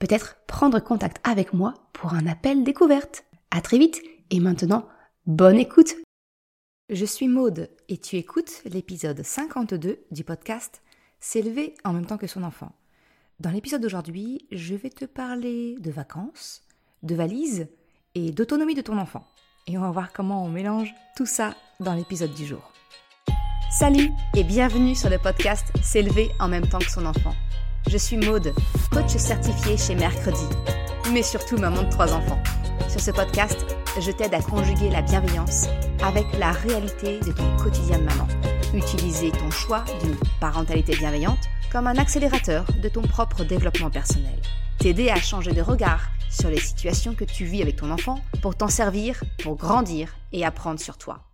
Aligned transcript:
peut-être 0.00 0.38
prendre 0.48 0.80
contact 0.80 1.20
avec 1.22 1.52
moi 1.52 1.74
pour 1.92 2.14
un 2.14 2.26
appel 2.26 2.64
découverte. 2.64 3.24
À 3.52 3.60
très 3.60 3.78
vite 3.78 4.02
et 4.30 4.40
maintenant, 4.40 4.88
bonne 5.26 5.58
écoute. 5.58 5.94
Je 6.88 7.04
suis 7.04 7.28
Maude 7.28 7.70
et 7.88 7.98
tu 7.98 8.16
écoutes 8.16 8.62
l'épisode 8.64 9.22
52 9.22 10.00
du 10.10 10.24
podcast 10.24 10.82
S'élever 11.20 11.74
en 11.84 11.92
même 11.92 12.06
temps 12.06 12.16
que 12.16 12.26
son 12.26 12.42
enfant. 12.42 12.72
Dans 13.38 13.50
l'épisode 13.50 13.82
d'aujourd'hui, 13.82 14.46
je 14.50 14.74
vais 14.74 14.90
te 14.90 15.04
parler 15.04 15.76
de 15.78 15.90
vacances, 15.90 16.62
de 17.02 17.14
valises 17.14 17.68
et 18.14 18.32
d'autonomie 18.32 18.74
de 18.74 18.82
ton 18.82 18.98
enfant. 18.98 19.26
Et 19.66 19.76
on 19.76 19.82
va 19.82 19.90
voir 19.90 20.12
comment 20.12 20.44
on 20.44 20.48
mélange 20.48 20.94
tout 21.16 21.26
ça 21.26 21.54
dans 21.78 21.94
l'épisode 21.94 22.32
du 22.34 22.46
jour. 22.46 22.72
Salut 23.70 24.08
et 24.34 24.44
bienvenue 24.44 24.94
sur 24.94 25.10
le 25.10 25.18
podcast 25.18 25.66
S'élever 25.82 26.30
en 26.40 26.48
même 26.48 26.68
temps 26.68 26.78
que 26.78 26.90
son 26.90 27.06
enfant. 27.06 27.34
Je 27.88 27.98
suis 27.98 28.16
Maude, 28.16 28.52
coach 28.92 29.16
certifié 29.16 29.76
chez 29.76 29.94
Mercredi, 29.94 30.44
mais 31.12 31.22
surtout 31.22 31.56
maman 31.56 31.82
de 31.82 31.90
trois 31.90 32.12
enfants. 32.12 32.40
Sur 32.88 33.00
ce 33.00 33.10
podcast, 33.10 33.56
je 34.00 34.10
t'aide 34.10 34.34
à 34.34 34.42
conjuguer 34.42 34.90
la 34.90 35.02
bienveillance 35.02 35.66
avec 36.02 36.26
la 36.38 36.52
réalité 36.52 37.20
de 37.20 37.32
ton 37.32 37.56
quotidien 37.56 37.98
de 37.98 38.04
maman. 38.04 38.28
Utiliser 38.74 39.32
ton 39.32 39.50
choix 39.50 39.84
d'une 40.02 40.16
parentalité 40.40 40.94
bienveillante 40.96 41.40
comme 41.72 41.86
un 41.86 41.96
accélérateur 41.96 42.64
de 42.80 42.88
ton 42.88 43.02
propre 43.02 43.44
développement 43.44 43.90
personnel. 43.90 44.38
T'aider 44.78 45.08
à 45.08 45.16
changer 45.16 45.52
de 45.52 45.62
regard 45.62 46.10
sur 46.30 46.48
les 46.48 46.60
situations 46.60 47.14
que 47.14 47.24
tu 47.24 47.44
vis 47.44 47.62
avec 47.62 47.76
ton 47.76 47.90
enfant 47.90 48.20
pour 48.42 48.54
t'en 48.54 48.68
servir, 48.68 49.22
pour 49.42 49.56
grandir 49.56 50.14
et 50.32 50.44
apprendre 50.44 50.80
sur 50.80 50.96
toi. 50.96 51.24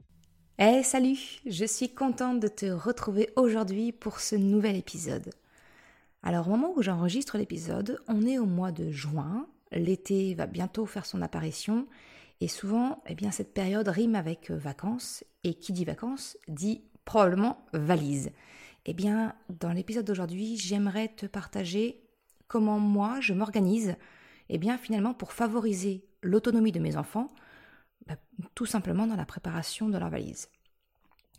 Eh 0.58 0.82
salut, 0.82 1.18
je 1.44 1.66
suis 1.66 1.92
contente 1.92 2.40
de 2.40 2.48
te 2.48 2.66
retrouver 2.66 3.28
aujourd'hui 3.36 3.92
pour 3.92 4.20
ce 4.20 4.36
nouvel 4.36 4.76
épisode. 4.76 5.30
Alors 6.22 6.48
au 6.48 6.50
moment 6.50 6.72
où 6.76 6.82
j'enregistre 6.82 7.38
l'épisode, 7.38 8.00
on 8.08 8.26
est 8.26 8.38
au 8.38 8.46
mois 8.46 8.72
de 8.72 8.90
juin, 8.90 9.46
l'été 9.72 10.34
va 10.34 10.46
bientôt 10.46 10.86
faire 10.86 11.06
son 11.06 11.22
apparition 11.22 11.86
et 12.40 12.48
souvent 12.48 13.02
eh 13.06 13.14
bien 13.14 13.30
cette 13.30 13.54
période 13.54 13.88
rime 13.88 14.14
avec 14.14 14.50
euh, 14.50 14.56
vacances 14.56 15.24
et 15.44 15.54
qui 15.54 15.72
dit 15.72 15.84
vacances 15.84 16.36
dit 16.48 16.82
probablement 17.04 17.64
valise. 17.72 18.30
Eh 18.84 18.94
bien 18.94 19.34
dans 19.48 19.72
l'épisode 19.72 20.04
d'aujourd'hui, 20.04 20.56
j'aimerais 20.56 21.08
te 21.08 21.26
partager 21.26 22.02
comment 22.48 22.78
moi 22.78 23.20
je 23.20 23.32
m'organise 23.32 23.96
eh 24.48 24.58
bien 24.58 24.78
finalement 24.78 25.14
pour 25.14 25.32
favoriser 25.32 26.04
l'autonomie 26.22 26.72
de 26.72 26.80
mes 26.80 26.96
enfants, 26.96 27.32
bah, 28.06 28.16
tout 28.54 28.66
simplement 28.66 29.06
dans 29.06 29.16
la 29.16 29.26
préparation 29.26 29.88
de 29.88 29.98
leur 29.98 30.10
valise. 30.10 30.48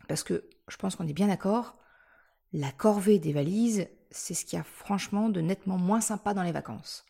Parce 0.08 0.22
que 0.22 0.44
je 0.68 0.76
pense 0.76 0.96
qu'on 0.96 1.06
est 1.06 1.14
bien 1.14 1.28
d'accord, 1.28 1.76
la 2.52 2.72
corvée 2.72 3.18
des 3.18 3.32
valises, 3.32 3.88
c'est 4.10 4.34
ce 4.34 4.44
qu'il 4.44 4.56
y 4.56 4.60
a 4.60 4.64
franchement 4.64 5.28
de 5.28 5.40
nettement 5.40 5.78
moins 5.78 6.00
sympa 6.00 6.34
dans 6.34 6.42
les 6.42 6.52
vacances. 6.52 7.04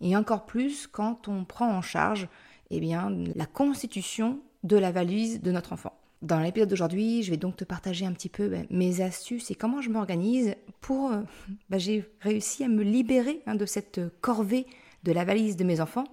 Et 0.00 0.16
encore 0.16 0.46
plus 0.46 0.86
quand 0.86 1.28
on 1.28 1.44
prend 1.44 1.70
en 1.70 1.82
charge 1.82 2.28
eh 2.70 2.80
bien, 2.80 3.10
la 3.34 3.46
constitution 3.46 4.40
de 4.64 4.76
la 4.76 4.92
valise 4.92 5.40
de 5.42 5.52
notre 5.52 5.72
enfant. 5.72 5.92
Dans 6.22 6.38
l'épisode 6.38 6.68
d'aujourd'hui, 6.68 7.22
je 7.22 7.30
vais 7.30 7.36
donc 7.36 7.56
te 7.56 7.64
partager 7.64 8.06
un 8.06 8.12
petit 8.12 8.28
peu 8.28 8.48
ben, 8.48 8.66
mes 8.70 9.00
astuces 9.00 9.50
et 9.50 9.54
comment 9.54 9.80
je 9.80 9.90
m'organise 9.90 10.54
pour... 10.80 11.10
Euh, 11.10 11.22
ben, 11.70 11.78
j'ai 11.78 12.08
réussi 12.20 12.64
à 12.64 12.68
me 12.68 12.82
libérer 12.82 13.42
hein, 13.46 13.56
de 13.56 13.66
cette 13.66 14.00
corvée 14.20 14.66
de 15.02 15.12
la 15.12 15.24
valise 15.24 15.56
de 15.56 15.64
mes 15.64 15.80
enfants. 15.80 16.04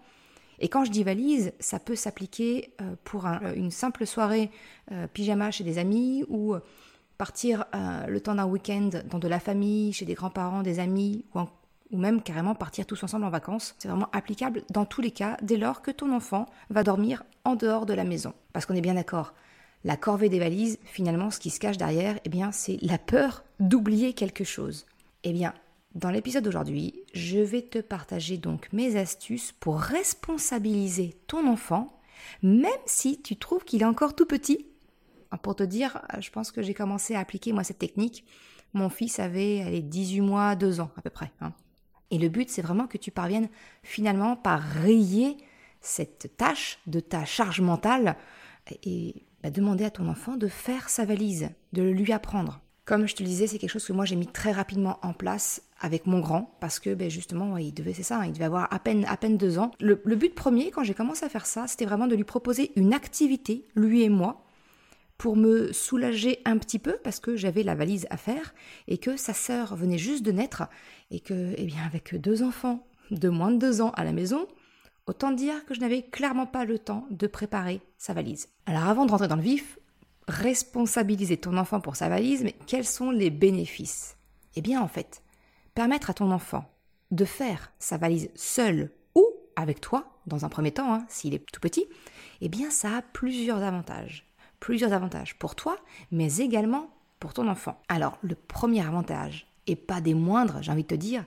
Et 0.59 0.67
quand 0.67 0.83
je 0.83 0.91
dis 0.91 1.03
valise, 1.03 1.53
ça 1.59 1.79
peut 1.79 1.95
s'appliquer 1.95 2.73
euh, 2.81 2.95
pour 3.03 3.25
une 3.25 3.71
simple 3.71 4.05
soirée 4.05 4.51
euh, 4.91 5.07
pyjama 5.07 5.51
chez 5.51 5.63
des 5.63 5.77
amis 5.77 6.25
ou 6.27 6.55
partir 7.19 7.65
euh, 7.75 8.07
le 8.07 8.21
temps 8.21 8.33
d'un 8.33 8.45
week-end 8.45 8.89
dans 9.09 9.19
de 9.19 9.27
la 9.27 9.41
famille, 9.41 9.91
chez 9.91 10.05
des 10.05 10.13
grands-parents, 10.13 10.63
des 10.63 10.79
amis, 10.79 11.25
ou, 11.35 11.97
même 11.97 12.21
carrément 12.21 12.55
partir 12.55 12.85
tous 12.85 13.03
ensemble 13.03 13.25
en 13.25 13.29
vacances. 13.29 13.75
C'est 13.77 13.89
vraiment 13.89 14.09
applicable 14.13 14.63
dans 14.69 14.85
tous 14.85 15.01
les 15.01 15.11
cas 15.11 15.37
dès 15.41 15.57
lors 15.57 15.81
que 15.81 15.91
ton 15.91 16.13
enfant 16.13 16.45
va 16.69 16.83
dormir 16.83 17.23
en 17.43 17.55
dehors 17.55 17.85
de 17.85 17.93
la 17.93 18.05
maison. 18.05 18.33
Parce 18.53 18.65
qu'on 18.65 18.73
est 18.73 18.81
bien 18.81 18.93
d'accord, 18.93 19.33
la 19.83 19.97
corvée 19.97 20.29
des 20.29 20.39
valises, 20.39 20.79
finalement, 20.85 21.29
ce 21.29 21.39
qui 21.39 21.49
se 21.49 21.59
cache 21.59 21.77
derrière, 21.77 22.17
eh 22.23 22.29
bien, 22.29 22.53
c'est 22.53 22.77
la 22.81 22.97
peur 22.97 23.43
d'oublier 23.59 24.13
quelque 24.13 24.45
chose. 24.45 24.85
Eh 25.25 25.33
bien, 25.33 25.53
dans 25.95 26.11
l'épisode 26.11 26.45
d'aujourd'hui, 26.45 27.03
je 27.13 27.39
vais 27.39 27.63
te 27.63 27.79
partager 27.79 28.37
donc 28.37 28.69
mes 28.71 28.95
astuces 28.95 29.51
pour 29.59 29.81
responsabiliser 29.81 31.17
ton 31.27 31.47
enfant, 31.47 31.99
même 32.43 32.71
si 32.85 33.21
tu 33.21 33.35
trouves 33.35 33.65
qu'il 33.65 33.81
est 33.81 33.85
encore 33.85 34.15
tout 34.15 34.25
petit 34.25 34.68
pour 35.37 35.55
te 35.55 35.63
dire, 35.63 36.01
euh, 36.13 36.21
je 36.21 36.31
pense 36.31 36.51
que 36.51 36.61
j'ai 36.61 36.73
commencé 36.73 37.15
à 37.15 37.19
appliquer 37.19 37.53
moi 37.53 37.63
cette 37.63 37.79
technique. 37.79 38.25
Mon 38.73 38.89
fils 38.89 39.19
avait 39.19 39.61
allez, 39.61 39.81
18 39.81 40.21
mois, 40.21 40.55
2 40.55 40.81
ans 40.81 40.91
à 40.97 41.01
peu 41.01 41.09
près. 41.09 41.31
Hein. 41.41 41.53
Et 42.11 42.17
le 42.17 42.29
but, 42.29 42.49
c'est 42.49 42.61
vraiment 42.61 42.87
que 42.87 42.97
tu 42.97 43.11
parviennes 43.11 43.49
finalement 43.83 44.35
par 44.35 44.61
rayer 44.61 45.37
cette 45.81 46.35
tâche 46.37 46.79
de 46.87 46.99
ta 46.99 47.25
charge 47.25 47.61
mentale 47.61 48.15
et 48.83 49.23
bah, 49.43 49.51
demander 49.51 49.85
à 49.85 49.91
ton 49.91 50.07
enfant 50.07 50.35
de 50.35 50.47
faire 50.47 50.89
sa 50.89 51.05
valise, 51.05 51.49
de 51.73 51.81
le 51.81 51.93
lui 51.93 52.11
apprendre. 52.11 52.61
Comme 52.85 53.07
je 53.07 53.15
te 53.15 53.21
le 53.21 53.29
disais, 53.29 53.45
c'est 53.45 53.59
quelque 53.59 53.69
chose 53.69 53.85
que 53.85 53.93
moi 53.93 54.05
j'ai 54.05 54.15
mis 54.15 54.27
très 54.27 54.51
rapidement 54.51 54.97
en 55.03 55.13
place 55.13 55.61
avec 55.79 56.07
mon 56.07 56.19
grand 56.19 56.57
parce 56.59 56.79
que 56.79 56.95
ben, 56.95 57.09
justement 57.09 57.57
il 57.57 57.71
devait 57.71 57.93
c'est 57.93 58.03
ça, 58.03 58.19
hein, 58.19 58.25
il 58.25 58.33
devait 58.33 58.45
avoir 58.45 58.67
à 58.73 58.79
peine 58.79 59.05
à 59.05 59.15
deux 59.15 59.59
ans. 59.59 59.71
le 59.79 59.95
but 59.95 60.33
premier 60.33 60.71
quand 60.71 60.83
j'ai 60.83 60.95
commencé 60.95 61.23
à 61.23 61.29
faire 61.29 61.45
ça, 61.45 61.67
c'était 61.67 61.85
vraiment 61.85 62.07
de 62.07 62.15
lui 62.15 62.23
proposer 62.23 62.71
une 62.75 62.93
activité, 62.93 63.67
lui 63.75 64.01
et 64.01 64.09
moi, 64.09 64.43
pour 65.19 65.35
me 65.35 65.73
soulager 65.73 66.41
un 66.45 66.57
petit 66.57 66.79
peu 66.79 66.97
parce 67.03 67.19
que 67.19 67.35
j'avais 67.35 67.61
la 67.61 67.75
valise 67.75 68.07
à 68.09 68.15
faire 68.15 68.55
et 68.87 68.97
que 68.97 69.17
sa 69.17 69.33
sœur 69.33 69.75
venait 69.75 69.97
juste 69.97 70.23
de 70.23 70.31
naître 70.31 70.63
et 71.11 71.19
que, 71.19 71.53
eh 71.57 71.65
bien, 71.65 71.83
avec 71.85 72.15
deux 72.15 72.41
enfants 72.41 72.87
de 73.11 73.27
moins 73.27 73.51
de 73.51 73.57
deux 73.57 73.81
ans 73.81 73.91
à 73.95 74.05
la 74.05 74.13
maison, 74.13 74.47
autant 75.07 75.31
dire 75.31 75.65
que 75.65 75.73
je 75.73 75.81
n'avais 75.81 76.03
clairement 76.03 76.45
pas 76.45 76.63
le 76.63 76.79
temps 76.79 77.05
de 77.11 77.27
préparer 77.27 77.81
sa 77.97 78.13
valise. 78.13 78.47
Alors 78.65 78.83
avant 78.83 79.05
de 79.05 79.11
rentrer 79.11 79.27
dans 79.27 79.35
le 79.35 79.41
vif, 79.41 79.77
responsabiliser 80.29 81.35
ton 81.35 81.57
enfant 81.57 81.81
pour 81.81 81.97
sa 81.97 82.07
valise, 82.07 82.43
mais 82.43 82.55
quels 82.65 82.85
sont 82.85 83.11
les 83.11 83.29
bénéfices? 83.29 84.15
Eh 84.55 84.61
bien 84.61 84.81
en 84.81 84.87
fait, 84.87 85.21
permettre 85.75 86.09
à 86.09 86.13
ton 86.13 86.31
enfant 86.31 86.63
de 87.11 87.25
faire 87.25 87.73
sa 87.77 87.97
valise 87.97 88.29
seul 88.35 88.89
ou 89.15 89.25
avec 89.57 89.81
toi, 89.81 90.21
dans 90.27 90.45
un 90.45 90.49
premier 90.49 90.71
temps, 90.71 90.93
hein, 90.93 91.05
s'il 91.09 91.33
est 91.33 91.45
tout 91.51 91.59
petit, 91.59 91.87
eh 92.39 92.47
bien 92.47 92.69
ça 92.69 92.97
a 92.97 93.01
plusieurs 93.01 93.63
avantages 93.63 94.28
plusieurs 94.59 94.93
avantages 94.93 95.37
pour 95.37 95.55
toi, 95.55 95.77
mais 96.11 96.37
également 96.37 96.89
pour 97.19 97.33
ton 97.33 97.47
enfant. 97.47 97.81
Alors, 97.89 98.17
le 98.21 98.35
premier 98.35 98.85
avantage, 98.85 99.47
et 99.67 99.75
pas 99.75 100.01
des 100.01 100.13
moindres, 100.13 100.61
j'ai 100.61 100.71
envie 100.71 100.83
de 100.83 100.87
te 100.87 100.95
dire, 100.95 101.25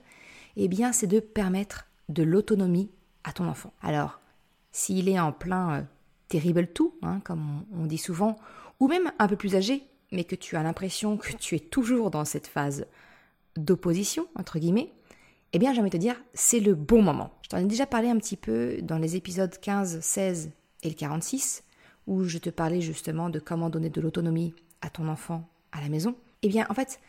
eh 0.57 0.69
bien, 0.69 0.93
c'est 0.93 1.07
de 1.07 1.21
permettre 1.21 1.87
de 2.09 2.23
l'autonomie 2.23 2.91
à 3.25 3.33
ton 3.33 3.47
enfant. 3.49 3.73
Alors, 3.83 4.21
s'il 4.73 5.09
est 5.09 5.21
en 5.21 5.33
plein 5.33 5.79
euh, 5.79 5.83
terrible 6.29 6.67
tout, 6.67 6.95
hein, 7.03 7.21
comme 7.25 7.65
on, 7.73 7.87
dit 7.87 7.99
souvent, 7.99 8.37
ou 8.81 8.89
même 8.89 9.13
un 9.19 9.29
peu 9.29 9.37
plus 9.37 9.55
âgé, 9.55 9.85
mais 10.11 10.25
que 10.25 10.35
tu 10.35 10.57
as 10.57 10.63
l'impression 10.63 11.17
que 11.17 11.33
tu 11.35 11.55
es 11.55 11.61
toujours 11.61 12.11
dans 12.11 12.25
cette 12.25 12.47
phase 12.47 12.87
d'opposition, 13.57 14.27
entre 14.35 14.59
guillemets, 14.59 14.93
eh 15.53 15.59
bien, 15.59 15.73
j'ai 15.73 15.81
envie 15.81 15.91
de 15.91 15.97
te 15.97 16.01
dire, 16.01 16.21
c'est 16.33 16.61
le 16.61 16.75
bon 16.75 17.03
moment. 17.03 17.31
Je 17.43 17.51
t'en 17.51 17.59
ai 17.59 17.65
déjà 17.65 17.87
parlé 17.87 18.09
un 18.09 18.17
petit 18.17 18.37
peu 18.37 18.79
dans 18.83 18.99
les 18.99 19.17
épisodes 19.17 19.55
15, 19.59 20.01
16 20.01 20.51
et 20.83 20.89
le 20.89 20.95
46 20.95 21.63
où 22.07 22.25
je 22.25 22.39
te 22.39 22.51
parlais 22.51 22.81
justement 22.81 23.31
de 23.31 23.39
comment 23.39 23.71
donner 23.71 23.91
de 23.91 24.01
l'autonomie 24.01 24.55
à 24.81 24.91
ton 24.91 25.09
enfant 25.09 25.49
à 25.73 25.81
la 25.81 25.89
maison, 25.89 26.17
eh 26.43 26.49
bien 26.49 26.67
en 26.69 26.75
fait, 26.75 27.01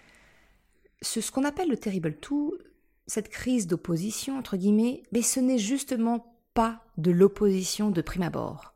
ce, 1.01 1.31
qu'on 1.31 1.43
appelle 1.43 1.69
le 1.69 1.77
terrible 1.77 2.15
two, 2.15 2.57
cette 3.07 3.29
crise 3.29 3.67
d'opposition, 3.67 4.37
entre 4.37 4.57
guillemets, 4.57 5.03
mais 5.11 5.21
ce 5.21 5.39
n'est 5.39 5.57
justement 5.57 6.33
pas 6.53 6.83
de 6.97 7.11
l'opposition 7.11 7.91
de 7.91 8.01
prime 8.01 8.23
abord. 8.23 8.73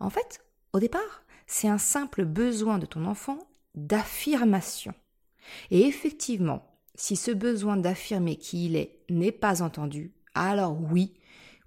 En 0.00 0.10
fait, 0.10 0.44
au 0.72 0.80
départ, 0.80 1.24
c'est 1.46 1.68
un 1.68 1.78
simple 1.78 2.24
besoin 2.24 2.78
de 2.78 2.86
ton 2.86 3.06
enfant 3.06 3.38
d'affirmation. 3.74 4.94
Et 5.70 5.86
effectivement, 5.86 6.66
si 6.94 7.16
ce 7.16 7.30
besoin 7.30 7.76
d'affirmer 7.76 8.36
qui 8.36 8.66
il 8.66 8.76
est 8.76 8.98
n'est 9.08 9.32
pas 9.32 9.62
entendu, 9.62 10.12
alors 10.34 10.78
oui, 10.92 11.14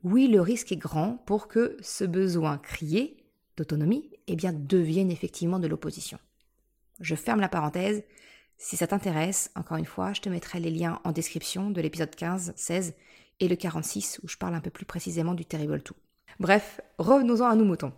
oui, 0.03 0.27
le 0.27 0.41
risque 0.41 0.71
est 0.71 0.77
grand 0.77 1.17
pour 1.25 1.47
que 1.47 1.77
ce 1.81 2.03
besoin 2.03 2.57
crié 2.57 3.22
d'autonomie, 3.57 4.09
eh 4.27 4.35
bien, 4.35 4.53
deviennent 4.53 5.11
effectivement 5.11 5.59
de 5.59 5.67
l'opposition. 5.67 6.19
Je 6.99 7.15
ferme 7.15 7.41
la 7.41 7.49
parenthèse. 7.49 8.03
Si 8.57 8.77
ça 8.77 8.87
t'intéresse, 8.87 9.51
encore 9.55 9.77
une 9.77 9.85
fois, 9.85 10.13
je 10.13 10.21
te 10.21 10.29
mettrai 10.29 10.59
les 10.59 10.71
liens 10.71 10.99
en 11.03 11.11
description 11.11 11.69
de 11.69 11.81
l'épisode 11.81 12.15
15, 12.15 12.53
16 12.55 12.93
et 13.39 13.47
le 13.47 13.55
46 13.55 14.21
où 14.23 14.27
je 14.27 14.37
parle 14.37 14.55
un 14.55 14.61
peu 14.61 14.69
plus 14.69 14.85
précisément 14.85 15.33
du 15.33 15.45
Terrible 15.45 15.81
Tout. 15.81 15.95
Bref, 16.39 16.81
revenons-en 16.97 17.47
à 17.47 17.55
nos 17.55 17.65
moutons. 17.65 17.93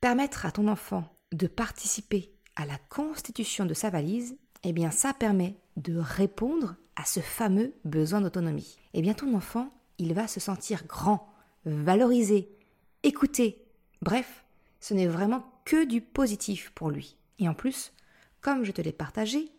Permettre 0.00 0.46
à 0.46 0.52
ton 0.52 0.68
enfant 0.68 1.04
de 1.32 1.46
participer 1.46 2.32
à 2.56 2.66
la 2.66 2.78
constitution 2.88 3.66
de 3.66 3.74
sa 3.74 3.90
valise, 3.90 4.36
eh 4.62 4.72
bien 4.72 4.90
ça 4.90 5.12
permet 5.12 5.56
de 5.76 5.96
répondre 5.96 6.76
à 6.96 7.04
ce 7.04 7.20
fameux 7.20 7.74
besoin 7.84 8.20
d'autonomie. 8.20 8.78
Eh 8.92 9.02
bien 9.02 9.14
ton 9.14 9.34
enfant, 9.34 9.72
il 9.98 10.14
va 10.14 10.28
se 10.28 10.40
sentir 10.40 10.86
grand, 10.86 11.32
valorisé, 11.64 12.56
écouté. 13.02 13.66
Bref, 14.02 14.43
ce 14.84 14.92
n'est 14.92 15.06
vraiment 15.06 15.42
que 15.64 15.86
du 15.86 16.02
positif 16.02 16.70
pour 16.74 16.90
lui. 16.90 17.16
Et 17.38 17.48
en 17.48 17.54
plus, 17.54 17.94
comme 18.42 18.64
je 18.64 18.70
te 18.70 18.82
l'ai 18.82 18.92
partagé, 18.92 19.50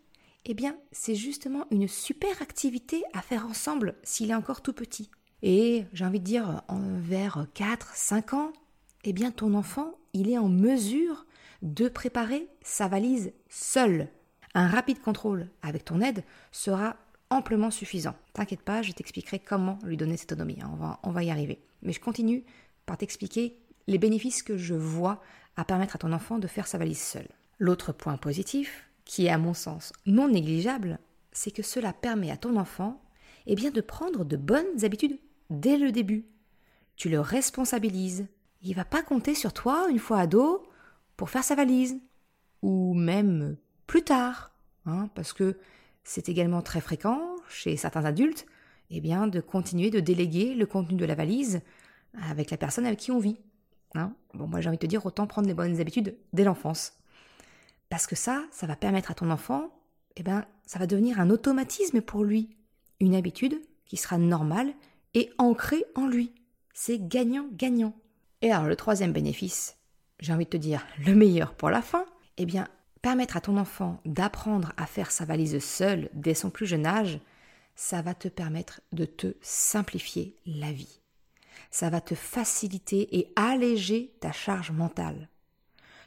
eh 0.45 0.53
bien, 0.53 0.77
c'est 0.91 1.15
justement 1.15 1.65
une 1.71 1.87
super 1.87 2.43
activité 2.43 3.03
à 3.11 3.23
faire 3.23 3.47
ensemble 3.47 3.95
s'il 4.03 4.29
est 4.29 4.35
encore 4.35 4.61
tout 4.61 4.71
petit. 4.71 5.09
Et 5.41 5.85
j'ai 5.93 6.05
envie 6.05 6.19
de 6.19 6.25
dire, 6.25 6.61
vers 6.69 7.47
4, 7.55 7.95
5 7.95 8.33
ans, 8.33 8.53
eh 9.03 9.13
bien, 9.13 9.31
ton 9.31 9.55
enfant, 9.55 9.95
il 10.13 10.29
est 10.29 10.37
en 10.37 10.47
mesure 10.47 11.25
de 11.63 11.89
préparer 11.89 12.47
sa 12.61 12.87
valise 12.87 13.33
seul. 13.49 14.09
Un 14.53 14.67
rapide 14.67 15.01
contrôle 15.01 15.49
avec 15.63 15.85
ton 15.85 16.01
aide 16.01 16.23
sera 16.51 16.97
amplement 17.31 17.71
suffisant. 17.71 18.13
T'inquiète 18.33 18.61
pas, 18.61 18.83
je 18.83 18.91
t'expliquerai 18.91 19.39
comment 19.39 19.79
lui 19.83 19.97
donner 19.97 20.17
cette 20.17 20.33
autonomie. 20.33 20.61
Hein. 20.61 20.69
On 20.71 20.75
va, 20.75 20.99
on 21.01 21.09
va 21.09 21.23
y 21.23 21.31
arriver. 21.31 21.63
Mais 21.81 21.93
je 21.93 21.99
continue 21.99 22.45
par 22.85 22.99
t'expliquer 22.99 23.57
les 23.87 23.97
bénéfices 23.97 24.43
que 24.43 24.57
je 24.57 24.75
vois 24.75 25.21
à 25.55 25.65
permettre 25.65 25.95
à 25.95 25.99
ton 25.99 26.11
enfant 26.11 26.39
de 26.39 26.47
faire 26.47 26.67
sa 26.67 26.77
valise 26.77 27.01
seul. 27.01 27.27
L'autre 27.59 27.93
point 27.93 28.17
positif, 28.17 28.89
qui 29.05 29.27
est 29.27 29.31
à 29.31 29.37
mon 29.37 29.53
sens 29.53 29.93
non 30.05 30.27
négligeable, 30.27 30.99
c'est 31.31 31.51
que 31.51 31.63
cela 31.63 31.93
permet 31.93 32.31
à 32.31 32.37
ton 32.37 32.57
enfant 32.57 33.01
eh 33.45 33.55
bien, 33.55 33.71
de 33.71 33.81
prendre 33.81 34.25
de 34.25 34.37
bonnes 34.37 34.83
habitudes 34.83 35.19
dès 35.49 35.77
le 35.77 35.91
début. 35.91 36.25
Tu 36.95 37.09
le 37.09 37.19
responsabilises. 37.19 38.27
Il 38.61 38.75
va 38.75 38.85
pas 38.85 39.03
compter 39.03 39.35
sur 39.35 39.53
toi 39.53 39.87
une 39.89 39.99
fois 39.99 40.19
ado 40.19 40.63
pour 41.17 41.29
faire 41.29 41.43
sa 41.43 41.55
valise. 41.55 41.99
Ou 42.61 42.93
même 42.93 43.57
plus 43.85 44.03
tard. 44.03 44.51
Hein, 44.85 45.09
parce 45.13 45.33
que 45.33 45.57
c'est 46.03 46.29
également 46.29 46.61
très 46.61 46.81
fréquent 46.81 47.35
chez 47.49 47.77
certains 47.77 48.05
adultes 48.05 48.45
eh 48.91 49.01
bien, 49.01 49.27
de 49.27 49.39
continuer 49.39 49.89
de 49.89 49.99
déléguer 49.99 50.53
le 50.53 50.65
contenu 50.65 50.95
de 50.95 51.05
la 51.05 51.15
valise 51.15 51.61
avec 52.29 52.51
la 52.51 52.57
personne 52.57 52.85
avec 52.85 52.99
qui 52.99 53.11
on 53.11 53.19
vit. 53.19 53.37
Hein? 53.97 54.13
bon, 54.33 54.47
moi 54.47 54.61
j'ai 54.61 54.69
envie 54.69 54.77
de 54.77 54.81
te 54.81 54.87
dire, 54.87 55.05
autant 55.05 55.27
prendre 55.27 55.47
des 55.47 55.53
bonnes 55.53 55.79
habitudes 55.79 56.15
dès 56.33 56.43
l'enfance. 56.43 56.93
Parce 57.89 58.07
que 58.07 58.15
ça, 58.15 58.43
ça 58.51 58.67
va 58.67 58.75
permettre 58.75 59.11
à 59.11 59.13
ton 59.13 59.29
enfant, 59.29 59.69
eh 60.15 60.23
ben, 60.23 60.45
ça 60.65 60.79
va 60.79 60.87
devenir 60.87 61.19
un 61.19 61.29
automatisme 61.29 62.01
pour 62.01 62.23
lui. 62.23 62.55
Une 62.99 63.15
habitude 63.15 63.59
qui 63.85 63.97
sera 63.97 64.17
normale 64.17 64.73
et 65.13 65.29
ancrée 65.37 65.85
en 65.95 66.07
lui. 66.07 66.33
C'est 66.73 66.99
gagnant-gagnant. 66.99 67.93
Et 68.41 68.51
alors, 68.51 68.67
le 68.67 68.75
troisième 68.75 69.13
bénéfice, 69.13 69.77
j'ai 70.19 70.33
envie 70.33 70.45
de 70.45 70.49
te 70.49 70.57
dire 70.57 70.85
le 71.05 71.15
meilleur 71.15 71.53
pour 71.53 71.69
la 71.69 71.81
fin, 71.81 72.05
eh 72.37 72.45
bien, 72.45 72.67
permettre 73.01 73.37
à 73.37 73.41
ton 73.41 73.57
enfant 73.57 74.01
d'apprendre 74.05 74.73
à 74.77 74.85
faire 74.85 75.11
sa 75.11 75.25
valise 75.25 75.59
seul 75.59 76.09
dès 76.13 76.33
son 76.33 76.49
plus 76.49 76.65
jeune 76.65 76.85
âge, 76.85 77.19
ça 77.75 78.01
va 78.01 78.13
te 78.13 78.27
permettre 78.27 78.81
de 78.93 79.05
te 79.05 79.35
simplifier 79.41 80.37
la 80.45 80.71
vie. 80.71 81.01
Ça 81.71 81.89
va 81.89 82.01
te 82.01 82.15
faciliter 82.15 83.17
et 83.17 83.33
alléger 83.35 84.15
ta 84.19 84.31
charge 84.31 84.71
mentale 84.71 85.29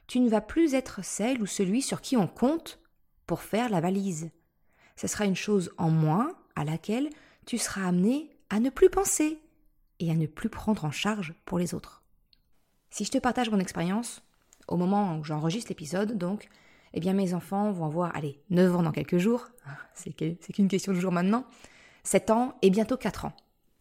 tu 0.09 0.21
ne 0.21 0.29
vas 0.29 0.41
plus 0.41 0.75
être 0.75 1.05
celle 1.05 1.41
ou 1.41 1.47
celui 1.47 1.83
sur 1.83 2.01
qui 2.01 2.17
on 2.17 2.27
compte 2.27 2.81
pour 3.27 3.43
faire 3.43 3.69
la 3.69 3.81
valise. 3.81 4.31
Ce 4.97 5.07
sera 5.07 5.27
une 5.27 5.37
chose 5.37 5.71
en 5.79 5.91
moins 5.91 6.35
à 6.57 6.65
laquelle 6.65 7.11
tu 7.47 7.59
seras 7.59 7.87
amené 7.87 8.31
à 8.51 8.59
ne 8.59 8.71
plus 8.71 8.91
penser 8.91 9.39
et 10.01 10.11
à 10.11 10.15
ne 10.15 10.27
plus 10.27 10.49
prendre 10.49 10.85
en 10.85 10.91
charge 10.91 11.35
pour 11.45 11.59
les 11.59 11.75
autres. 11.75 12.03
Si 12.91 13.05
je 13.05 13.11
te 13.11 13.19
partage 13.19 13.51
mon 13.51 13.61
expérience, 13.61 14.23
au 14.67 14.77
moment 14.77 15.19
où 15.19 15.25
j'enregistre 15.25 15.71
l'épisode, 15.71 16.17
donc, 16.17 16.49
eh 16.95 17.01
bien 17.01 17.13
mes 17.13 17.35
enfants 17.35 17.71
vont 17.71 17.85
avoir, 17.85 18.17
allez, 18.17 18.41
9 18.49 18.77
ans 18.77 18.83
dans 18.83 18.93
quelques 18.93 19.19
jours, 19.19 19.47
c'est 19.95 20.13
qu'une 20.15 20.69
question 20.69 20.95
de 20.95 21.01
jour 21.01 21.13
maintenant, 21.13 21.45
7 22.05 22.31
ans 22.31 22.57
et 22.63 22.71
bientôt 22.71 22.97
4 22.97 23.27
ans. 23.27 23.37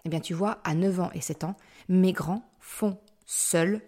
Eh 0.07 0.09
bien 0.09 0.21
tu 0.21 0.33
vois, 0.33 0.62
à 0.63 0.74
9 0.74 1.01
ans 1.01 1.12
et 1.13 1.19
7 1.19 1.44
ans, 1.44 1.57
mes 1.89 2.13
grands 2.13 2.50
font 2.62 2.98
seuls, 3.25 3.81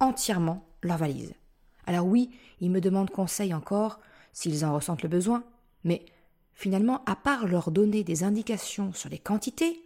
entièrement, 0.00 0.66
leur 0.80 0.96
valise. 0.96 1.34
Alors 1.84 2.06
oui, 2.06 2.30
ils 2.60 2.70
me 2.70 2.80
demandent 2.80 3.10
conseil 3.10 3.52
encore, 3.52 4.00
s'ils 4.32 4.64
en 4.64 4.72
ressentent 4.72 5.02
le 5.02 5.10
besoin, 5.10 5.44
mais 5.84 6.06
finalement, 6.54 7.04
à 7.04 7.14
part 7.14 7.46
leur 7.46 7.70
donner 7.70 8.04
des 8.04 8.24
indications 8.24 8.94
sur 8.94 9.10
les 9.10 9.18
quantités, 9.18 9.78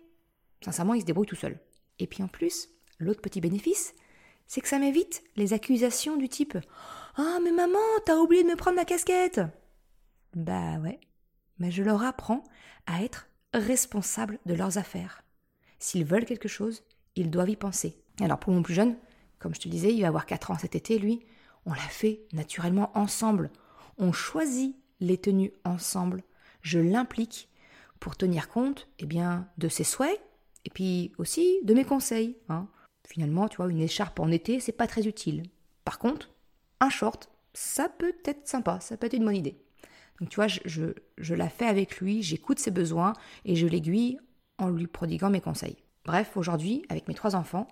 sincèrement, 0.65 0.95
ils 0.95 1.01
se 1.01 1.07
débrouillent 1.07 1.27
tout 1.27 1.35
seuls. 1.35 1.59
Et 1.99 2.07
puis 2.07 2.23
en 2.23 2.29
plus, 2.29 2.69
l'autre 3.01 3.21
petit 3.21 3.41
bénéfice, 3.41 3.93
c'est 4.47 4.61
que 4.61 4.69
ça 4.69 4.79
m'évite 4.79 5.25
les 5.35 5.55
accusations 5.55 6.17
du 6.17 6.29
type 6.29 6.57
Ah, 7.17 7.39
mais 7.43 7.51
maman, 7.51 7.81
t'as 8.07 8.15
oublié 8.15 8.45
de 8.45 8.49
me 8.49 8.55
prendre 8.55 8.77
la 8.77 8.85
casquette 8.85 9.41
Bah 10.37 10.79
ouais, 10.79 11.01
mais 11.59 11.73
je 11.73 11.83
leur 11.83 12.05
apprends 12.05 12.45
à 12.87 13.03
être 13.03 13.27
responsables 13.55 14.39
de 14.47 14.55
leurs 14.55 14.79
affaires. 14.79 15.25
S'ils 15.81 16.05
veulent 16.05 16.27
quelque 16.27 16.49
chose, 16.49 16.85
ils 17.17 17.31
doivent 17.31 17.50
y 17.50 17.56
penser. 17.56 17.97
Alors 18.21 18.38
pour 18.38 18.53
mon 18.53 18.62
plus 18.62 18.75
jeune, 18.75 18.97
comme 19.38 19.55
je 19.55 19.61
te 19.61 19.69
disais, 19.69 19.93
il 19.93 20.03
va 20.03 20.09
avoir 20.09 20.27
4 20.27 20.53
ans 20.53 20.59
cet 20.59 20.77
été, 20.77 20.99
lui, 20.99 21.21
on 21.67 21.73
l'a 21.73 21.81
fait 21.81 22.21
naturellement 22.32 22.97
ensemble. 22.97 23.50
On 23.99 24.12
choisit 24.12 24.77
les 25.00 25.19
tenues 25.19 25.53
ensemble. 25.65 26.23
Je 26.61 26.79
l'implique 26.79 27.49
pour 27.99 28.17
tenir 28.17 28.49
compte 28.49 28.88
eh 28.99 29.06
bien, 29.06 29.49
de 29.59 29.69
ses 29.69 29.85
souhaits 29.85 30.21
et 30.67 30.71
puis 30.71 31.12
aussi 31.19 31.59
de 31.65 31.75
mes 31.75 31.85
conseils. 31.85 32.37
Hein. 32.49 32.69
Finalement, 33.09 33.49
tu 33.49 33.56
vois, 33.56 33.71
une 33.71 33.81
écharpe 33.81 34.21
en 34.21 34.31
été, 34.31 34.61
c'est 34.61 34.73
pas 34.73 34.87
très 34.87 35.06
utile. 35.06 35.44
Par 35.85 35.99
contre, 35.99 36.31
un 36.81 36.91
short, 36.91 37.31
ça 37.55 37.88
peut 37.88 38.15
être 38.26 38.47
sympa, 38.47 38.81
ça 38.81 38.97
peut 38.97 39.06
être 39.06 39.17
une 39.17 39.25
bonne 39.25 39.37
idée. 39.37 39.59
Donc 40.21 40.29
tu 40.29 40.37
vois, 40.37 40.49
je, 40.49 40.61
je, 40.67 40.85
je 41.17 41.35
la 41.35 41.49
fais 41.49 41.67
avec 41.67 41.99
lui, 42.00 42.23
j'écoute 42.23 42.59
ses 42.59 42.71
besoins 42.71 43.15
et 43.47 43.56
je 43.56 43.67
l'aiguille 43.67 44.19
en 44.61 44.69
lui 44.69 44.87
prodiguant 44.87 45.31
mes 45.31 45.41
conseils. 45.41 45.77
Bref, 46.05 46.37
aujourd'hui, 46.37 46.85
avec 46.89 47.09
mes 47.09 47.15
trois 47.15 47.37
enfants, 47.37 47.69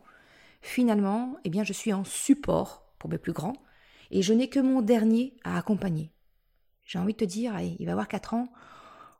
finalement, 0.60 1.36
eh 1.44 1.50
bien, 1.50 1.64
je 1.64 1.72
suis 1.72 1.92
en 1.92 2.04
support 2.04 2.92
pour 2.98 3.10
mes 3.10 3.18
plus 3.18 3.32
grands 3.32 3.56
et 4.10 4.22
je 4.22 4.32
n'ai 4.32 4.48
que 4.48 4.60
mon 4.60 4.82
dernier 4.82 5.36
à 5.44 5.56
accompagner. 5.58 6.12
J'ai 6.84 6.98
envie 6.98 7.12
de 7.12 7.18
te 7.18 7.24
dire, 7.24 7.58
il 7.60 7.84
va 7.86 7.92
avoir 7.92 8.08
4 8.08 8.34
ans, 8.34 8.48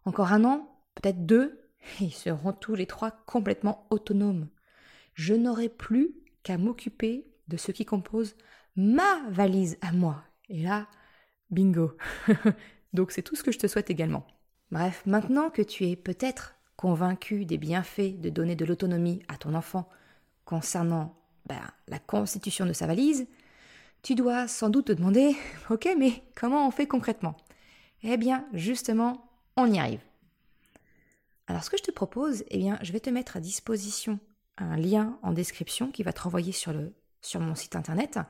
encore 0.05 0.33
un 0.33 0.45
an, 0.45 0.69
peut-être 0.95 1.27
deux, 1.27 1.61
et 2.01 2.05
ils 2.05 2.13
seront 2.13 2.53
tous 2.53 2.75
les 2.75 2.87
trois 2.87 3.11
complètement 3.11 3.87
autonomes. 3.91 4.49
Je 5.15 5.35
n'aurai 5.35 5.69
plus 5.69 6.15
qu'à 6.43 6.59
m'occuper 6.59 7.27
de 7.49 7.57
ce 7.57 7.73
qui 7.73 7.85
compose 7.85 8.37
ma 8.77 9.29
valise 9.31 9.79
à 9.81 9.93
moi. 9.93 10.23
Et 10.49 10.63
là, 10.63 10.87
bingo. 11.51 11.97
Donc 12.93 13.11
c'est 13.11 13.23
tout 13.23 13.37
ce 13.37 13.43
que 13.43 13.53
je 13.53 13.59
te 13.59 13.67
souhaite 13.67 13.91
également. 13.91 14.27
Bref, 14.71 15.03
maintenant 15.07 15.51
que 15.51 15.63
tu 15.63 15.87
es 15.87 15.97
peut-être 15.97 16.58
convaincu 16.79 17.45
des 17.45 17.59
bienfaits 17.59 18.21
de 18.21 18.31
donner 18.31 18.55
de 18.55 18.65
l'autonomie 18.65 19.21
à 19.27 19.37
ton 19.37 19.55
enfant 19.55 19.89
concernant 20.45 21.15
ben, 21.47 21.61
la 21.89 21.99
constitution 21.99 22.67
de 22.67 22.73
sa 22.73 22.87
valise, 22.87 23.27
tu 24.03 24.15
dois 24.15 24.47
sans 24.47 24.71
doute 24.71 24.87
te 24.87 24.93
demander, 24.93 25.37
ok, 25.71 25.89
mais 25.99 26.23
comment 26.37 26.67
on 26.67 26.71
fait 26.71 26.87
concrètement? 26.87 27.37
Eh 28.05 28.17
bien, 28.17 28.47
justement, 28.53 29.29
on 29.57 29.67
y 29.67 29.81
arrive. 29.81 30.01
Alors, 31.49 31.65
ce 31.65 31.71
que 31.71 31.77
je 31.77 31.83
te 31.83 31.91
propose, 31.91 32.45
eh 32.49 32.59
bien, 32.59 32.79
je 32.83 32.93
vais 32.93 33.01
te 33.01 33.11
mettre 33.11 33.37
à 33.37 33.41
disposition 33.41 34.21
un 34.57 34.77
lien 34.77 35.19
en 35.23 35.33
description 35.33 35.91
qui 35.91 36.05
va 36.05 36.13
te 36.13 36.21
renvoyer 36.21 36.53
sur, 36.53 36.73
le, 36.73 36.95
sur 37.23 37.41
mon 37.41 37.57
site 37.57 37.75
internet, 37.75 38.21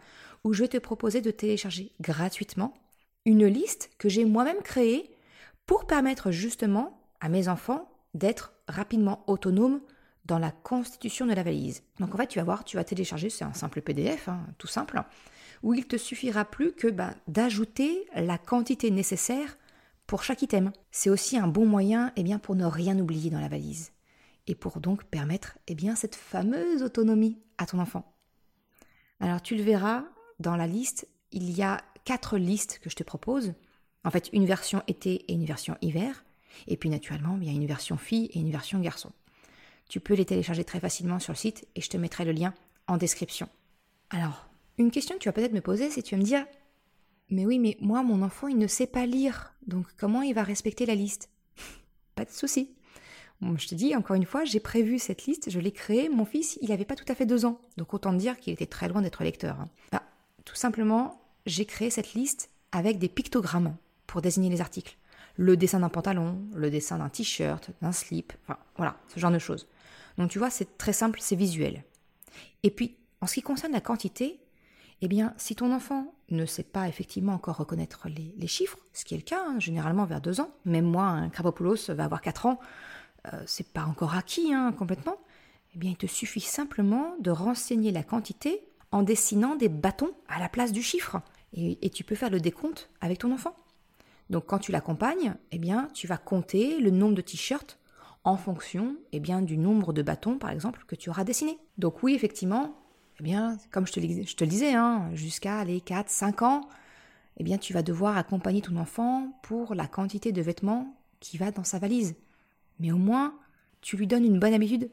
où 0.43 0.55
je 0.55 0.63
vais 0.63 0.69
te 0.69 0.79
proposer 0.79 1.21
de 1.21 1.31
télécharger 1.31 1.93
gratuitement 2.01 2.73
une 3.27 3.47
liste 3.47 3.91
que 3.99 4.09
j'ai 4.09 4.25
moi-même 4.25 4.63
créée 4.63 5.15
pour 5.67 5.87
permettre 5.87 6.31
justement 6.31 6.99
à 7.21 7.29
mes 7.29 7.49
enfants 7.49 7.91
d'être 8.15 8.53
rapidement 8.67 9.25
autonomes 9.27 9.81
dans 10.25 10.39
la 10.39 10.51
constitution 10.51 11.27
de 11.27 11.33
la 11.33 11.43
valise. 11.43 11.83
Donc 12.01 12.15
en 12.15 12.19
fait, 12.19 12.27
tu 12.27 12.39
vas 12.39 12.45
voir, 12.45 12.65
tu 12.65 12.77
vas 12.77 12.85
télécharger, 12.85 13.31
c'est 13.31 13.45
un 13.45 13.55
simple 13.55 13.81
PDF, 13.81 14.29
hein, 14.29 14.47
tout 14.59 14.67
simple, 14.67 15.03
où 15.63 15.75
il 15.75 15.87
te 15.87 15.97
suffira 15.97 16.45
plus 16.45 16.73
que 16.73 16.89
ben, 16.89 17.15
d'ajouter 17.27 18.07
la 18.15 18.39
quantité 18.39 18.91
nécessaire 18.91 19.57
pour 20.07 20.23
chaque 20.23 20.43
item. 20.43 20.71
C'est 20.91 21.11
aussi 21.11 21.39
un 21.39 21.49
bon 21.49 21.67
moyen 21.67 22.13
eh 22.17 22.23
bien, 22.23 22.39
pour 22.39 22.57
ne 22.57 22.67
rien 22.67 22.99
oublier 22.99 23.31
dans 23.31 23.41
la 23.41 23.49
valise 23.49 23.93
et 24.47 24.55
pour 24.55 24.81
donc 24.81 25.05
permettre 25.05 25.59
eh 25.67 25.75
bien, 25.75 25.95
cette 25.95 26.17
fameuse 26.17 26.83
autonomie 26.83 27.39
à 27.59 27.67
ton 27.67 27.79
enfant. 27.79 28.15
Alors 29.21 29.43
tu 29.43 29.57
le 29.57 29.63
verras, 29.63 30.05
dans 30.39 30.57
la 30.57 30.67
liste, 30.67 31.09
il 31.33 31.51
y 31.51 31.63
a 31.63 31.83
quatre 32.05 32.39
listes 32.39 32.79
que 32.81 32.91
je 32.91 32.97
te 32.97 33.03
propose. 33.03 33.55
En 34.05 34.11
fait, 34.11 34.31
une 34.33 34.47
version 34.47 34.83
été 34.87 35.31
et 35.31 35.35
une 35.35 35.45
version 35.45 35.77
hiver. 35.83 36.25
Et 36.67 36.77
puis 36.77 36.91
naturellement, 36.91 37.39
il 37.41 37.47
y 37.47 37.51
a 37.51 37.55
une 37.55 37.67
version 37.67 37.97
fille 37.97 38.31
et 38.33 38.41
une 38.41 38.51
version 38.51 38.81
garçon. 38.81 39.13
Tu 39.89 40.01
peux 40.01 40.15
les 40.15 40.25
télécharger 40.25 40.65
très 40.65 40.81
facilement 40.81 41.19
sur 41.19 41.33
le 41.33 41.39
site 41.39 41.67
et 41.75 41.81
je 41.81 41.89
te 41.89 41.97
mettrai 41.97 42.25
le 42.25 42.33
lien 42.33 42.55
en 42.87 42.97
description. 42.97 43.49
Alors, 44.11 44.49
une 44.79 44.91
question 44.91 45.15
que 45.15 45.21
tu 45.21 45.29
vas 45.29 45.33
peut-être 45.33 45.53
me 45.53 45.61
poser, 45.61 45.91
c'est 45.91 46.03
tu 46.03 46.15
vas 46.15 46.21
me 46.21 46.27
dire 46.27 46.47
Mais 47.31 47.47
oui, 47.47 47.59
mais 47.59 47.77
moi, 47.81 48.03
mon 48.03 48.23
enfant, 48.23 48.49
il 48.49 48.59
ne 48.59 48.67
sait 48.67 48.87
pas 48.87 49.07
lire, 49.07 49.55
donc 49.67 49.87
comment 49.97 50.23
il 50.23 50.35
va 50.35 50.43
respecter 50.43 50.87
la 50.87 50.95
liste? 50.95 51.31
Pas 52.15 52.25
de 52.25 52.31
souci. 52.31 52.71
je 53.43 53.67
te 53.67 53.75
dis, 53.75 53.97
encore 53.97 54.17
une 54.17 54.25
fois, 54.25 54.45
j'ai 54.45 54.61
prévu 54.61 54.99
cette 54.99 55.25
liste, 55.27 55.51
je 55.51 55.61
l'ai 55.61 55.73
créée. 55.73 56.09
Mon 56.09 56.25
fils, 56.25 56.59
il 56.61 56.71
n'avait 56.71 56.85
pas 56.85 56.97
tout 56.97 57.05
à 57.09 57.15
fait 57.15 57.27
deux 57.27 57.45
ans. 57.45 57.61
Donc 57.77 57.95
autant 57.95 58.13
dire 58.13 58.39
qu'il 58.39 58.53
était 58.53 58.67
très 58.67 58.89
loin 58.89 59.03
d'être 59.03 59.23
lecteur. 59.23 59.61
Hein. 59.61 59.69
Bah, 59.93 60.03
tout 60.45 60.57
simplement, 60.57 61.21
j'ai 61.47 61.65
créé 61.65 61.91
cette 61.91 62.15
liste 62.15 62.51
avec 62.73 62.99
des 62.99 63.09
pictogrammes 63.09 63.77
pour 64.07 64.23
désigner 64.23 64.51
les 64.51 64.61
articles. 64.61 64.97
Le 65.39 65.57
dessin 65.57 65.81
d'un 65.81 65.89
pantalon, 65.89 66.45
le 66.55 66.71
dessin 66.71 66.99
d'un 66.99 67.09
t-shirt, 67.09 67.71
d'un 67.81 67.93
slip, 67.93 68.35
enfin 68.45 68.59
voilà, 68.77 68.97
ce 69.09 69.19
genre 69.19 69.31
de 69.31 69.39
choses. 69.39 69.67
Donc 70.19 70.31
tu 70.31 70.39
vois, 70.39 70.51
c'est 70.51 70.77
très 70.77 70.93
simple, 70.93 71.21
c'est 71.23 71.37
visuel. 71.37 71.85
Et 72.65 72.71
puis, 72.71 72.97
en 73.21 73.27
ce 73.27 73.35
qui 73.35 73.43
concerne 73.43 73.73
la 73.73 73.81
quantité, 73.81 74.41
eh 75.01 75.09
bien, 75.09 75.33
si 75.37 75.55
ton 75.55 75.73
enfant 75.73 76.13
ne 76.31 76.45
sait 76.45 76.65
pas 76.65 76.89
effectivement 76.89 77.33
encore 77.35 77.57
reconnaître 77.57 78.09
les, 78.09 78.47
chiffres, 78.49 78.79
ce 78.93 79.05
qui 79.05 79.15
est 79.15 79.19
le 79.19 79.23
cas, 79.23 79.43
hein, 79.47 79.61
généralement 79.61 80.05
vers 80.05 80.21
deux 80.21 80.41
ans, 80.41 80.51
même 80.65 80.85
moi, 80.85 81.05
un 81.05 81.29
Krapopoulos 81.29 81.91
va 81.91 82.05
avoir 82.05 82.21
quatre 82.21 82.47
ans, 82.47 82.59
euh, 83.33 83.43
c'est 83.47 83.73
pas 83.73 83.85
encore 83.85 84.15
acquis 84.15 84.53
hein, 84.53 84.73
complètement, 84.77 85.17
eh 85.75 85.79
bien, 85.79 85.91
il 85.91 85.97
te 85.97 86.07
suffit 86.07 86.41
simplement 86.41 87.15
de 87.21 87.31
renseigner 87.31 87.93
la 87.93 88.03
quantité 88.03 88.65
en 88.91 89.03
dessinant 89.03 89.55
des 89.55 89.69
bâtons 89.69 90.13
à 90.29 90.41
la 90.41 90.49
place 90.49 90.73
du 90.73 90.83
chiffre. 90.83 91.21
Et 91.55 91.89
tu 91.89 92.05
peux 92.05 92.15
faire 92.15 92.29
le 92.29 92.41
décompte 92.41 92.91
avec 93.01 93.21
ton 93.21 93.33
enfant. 93.33 93.57
Donc, 94.31 94.47
quand 94.47 94.59
tu 94.59 94.73
l'accompagnes, 94.73 95.35
eh 95.53 95.59
bien, 95.59 95.89
tu 95.95 96.07
vas 96.07 96.19
compter 96.19 96.81
le 96.81 96.91
nombre 96.91 97.15
de 97.15 97.23
t-shirts 97.23 97.79
en 98.25 98.37
fonction 98.37 98.97
eh 99.13 99.21
bien, 99.21 99.41
du 99.41 99.57
nombre 99.57 99.93
de 99.93 100.03
bâtons, 100.03 100.39
par 100.39 100.51
exemple, 100.51 100.85
que 100.87 100.95
tu 100.95 101.09
auras 101.11 101.25
dessiné. 101.25 101.59
Donc 101.79 102.03
oui, 102.03 102.15
effectivement, 102.15 102.77
eh 103.21 103.23
bien, 103.23 103.57
comme 103.71 103.87
je 103.87 103.93
te, 103.93 104.01
le 104.01 104.51
disais, 104.51 104.75
hein, 104.75 105.11
jusqu'à 105.15 105.65
les 105.65 105.81
4, 105.81 106.11
5 106.11 106.43
ans, 106.43 106.69
eh 107.39 107.45
bien, 107.45 107.59
tu 107.59 107.73
vas 107.73 107.83
devoir 107.83 108.17
accompagner 108.17 108.61
ton 108.61 108.77
enfant 108.77 109.33
pour 109.43 109.75
la 109.75 109.87
quantité 109.87 110.33
de 110.33 110.43
vêtements 110.43 110.95
qui 111.21 111.39
va 111.39 111.51
dans 111.51 111.65
sa 111.65 111.79
valise. 111.79 112.17
Mais 112.81 112.93
au 112.93 112.99
moins, 112.99 113.35
tu 113.81 113.97
lui 113.97 114.07
donnes 114.07 114.25
une 114.25 114.39
bonne 114.39 114.55
habitude 114.55 114.91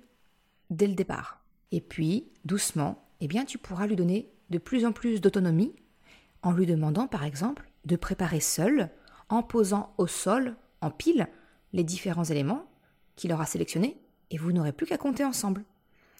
dès 0.69 0.87
le 0.87 0.95
départ. 0.95 1.43
Et 1.71 1.81
puis, 1.81 2.29
doucement, 2.45 3.03
eh 3.19 3.27
bien, 3.27 3.45
tu 3.45 3.57
pourras 3.57 3.87
lui 3.87 3.95
donner 3.95 4.31
de 4.49 4.57
plus 4.59 4.85
en 4.85 4.91
plus 4.91 5.21
d'autonomie 5.21 5.75
en 6.41 6.51
lui 6.51 6.65
demandant, 6.65 7.07
par 7.07 7.23
exemple, 7.23 7.69
de 7.85 7.95
préparer 7.95 8.39
seul, 8.39 8.89
en 9.29 9.43
posant 9.43 9.93
au 9.97 10.07
sol, 10.07 10.55
en 10.81 10.91
pile, 10.91 11.27
les 11.73 11.83
différents 11.83 12.23
éléments 12.23 12.65
qu'il 13.15 13.33
aura 13.33 13.45
sélectionnés, 13.45 13.97
et 14.31 14.37
vous 14.37 14.51
n'aurez 14.51 14.71
plus 14.71 14.85
qu'à 14.85 14.97
compter 14.97 15.23
ensemble. 15.23 15.63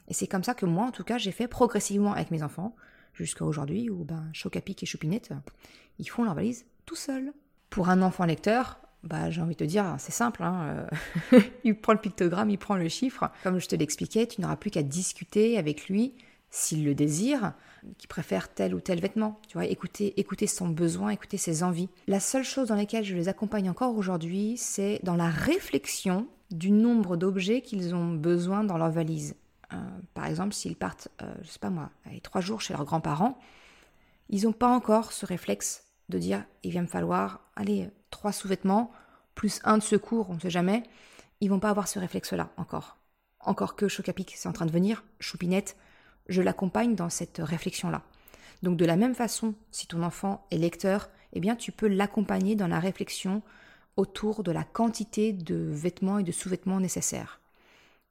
Et 0.08 0.14
c'est 0.14 0.28
comme 0.28 0.44
ça 0.44 0.54
que 0.54 0.66
moi, 0.66 0.86
en 0.86 0.92
tout 0.92 1.04
cas, 1.04 1.18
j'ai 1.18 1.32
fait 1.32 1.48
progressivement 1.48 2.14
avec 2.14 2.32
mes 2.32 2.44
enfants, 2.44 2.76
jusqu'à 3.14 3.46
aujourd'hui, 3.46 3.90
où 3.90 4.04
ben, 4.04 4.30
Chocapic 4.34 4.84
et 4.84 4.86
Choupinette, 4.86 5.32
ils 6.00 6.10
font 6.10 6.24
leur 6.24 6.36
valise 6.36 6.66
tout 6.86 6.96
seuls. 6.96 7.34
Pour 7.70 7.90
un 7.90 8.02
enfant 8.02 8.26
lecteur, 8.26 8.80
bah, 9.04 9.30
j'ai 9.30 9.42
envie 9.42 9.56
de 9.56 9.60
te 9.60 9.64
dire, 9.64 9.96
c'est 9.98 10.12
simple. 10.12 10.44
Hein, 10.44 10.88
euh, 11.34 11.40
il 11.64 11.80
prend 11.80 11.94
le 11.94 12.00
pictogramme, 12.00 12.50
il 12.50 12.58
prend 12.58 12.76
le 12.76 12.90
chiffre. 12.90 13.30
Comme 13.44 13.60
je 13.60 13.68
te 13.68 13.76
l'expliquais, 13.76 14.28
tu 14.28 14.42
n'auras 14.42 14.58
plus 14.58 14.72
qu'à 14.72 14.84
discuter 14.84 15.58
avec 15.58 15.88
lui 15.88 16.14
s'il 16.56 16.86
le 16.86 16.96
désire, 16.96 17.54
qu'il 17.98 18.08
préfère 18.08 18.54
tel 18.54 18.74
ou 18.74 18.80
tel 18.80 19.02
vêtement. 19.02 19.40
Tu 19.48 19.58
vois, 19.58 19.66
écouter, 19.66 20.18
écouter 20.20 20.48
son 20.48 20.70
besoin, 20.70 21.10
écouter 21.10 21.38
ses 21.38 21.64
envies. 21.64 21.90
La 22.08 22.22
seule 22.22 22.46
chose 22.46 22.70
dans 22.70 22.76
laquelle 22.76 23.04
je 23.04 23.14
les 23.14 23.28
accompagne 23.28 23.70
encore 23.70 23.98
aujourd'hui, 23.98 24.56
c'est 24.58 25.02
dans 25.04 25.18
la 25.18 25.30
réflexion 25.30 26.28
du 26.52 26.72
nombre 26.72 27.18
d'objets 27.18 27.62
qu'ils 27.62 27.94
ont 27.94 28.14
besoin 28.14 28.64
dans 28.64 28.78
leur 28.78 28.90
valise. 28.90 29.36
Euh, 29.74 29.78
par 30.14 30.28
exemple, 30.28 30.54
s'ils 30.54 30.78
partent, 30.78 31.10
euh, 31.22 31.34
je 31.42 31.50
sais 31.50 31.60
pas 31.60 31.70
moi, 31.70 31.90
trois 32.24 32.40
jours 32.40 32.62
chez 32.62 32.74
leurs 32.74 32.86
grands-parents, 32.86 33.38
ils 34.30 34.46
n'ont 34.46 34.54
pas 34.54 34.70
encore 34.70 35.12
ce 35.12 35.26
réflexe 35.26 35.84
de 36.08 36.18
dire 36.18 36.46
il 36.64 36.72
vient 36.72 36.84
me 36.84 36.88
falloir, 36.88 37.42
allez, 37.58 37.90
trois 38.12 38.32
sous-vêtements, 38.32 38.92
plus 39.34 39.60
un 39.66 39.78
de 39.78 39.84
secours, 39.84 40.30
on 40.30 40.36
ne 40.36 40.40
sait 40.40 40.50
jamais. 40.50 40.84
Ils 41.42 41.50
vont 41.50 41.60
pas 41.60 41.70
avoir 41.70 41.90
ce 41.90 42.00
réflexe-là 42.00 42.52
encore. 42.56 42.98
Encore 43.42 43.76
que 43.76 43.90
Chocapic, 43.90 44.34
c'est 44.38 44.48
en 44.48 44.54
train 44.54 44.66
de 44.66 44.72
venir, 44.72 45.04
Choupinette, 45.20 45.76
je 46.28 46.42
l'accompagne 46.42 46.96
dans 46.96 47.10
cette 47.10 47.40
réflexion-là. 47.40 48.04
Donc 48.64 48.78
de 48.78 48.86
la 48.86 48.96
même 48.96 49.16
façon, 49.16 49.54
si 49.72 49.88
ton 49.88 50.04
enfant 50.04 50.46
est 50.52 50.58
lecteur, 50.58 51.10
eh 51.34 51.40
bien 51.40 51.56
tu 51.56 51.72
peux 51.72 51.88
l'accompagner 51.88 52.56
dans 52.56 52.68
la 52.68 52.80
réflexion 52.80 53.42
autour 53.98 54.44
de 54.44 54.52
la 54.52 54.64
quantité 54.64 55.34
de 55.34 55.56
vêtements 55.56 56.20
et 56.20 56.24
de 56.24 56.32
sous-vêtements 56.32 56.80
nécessaires. 56.80 57.40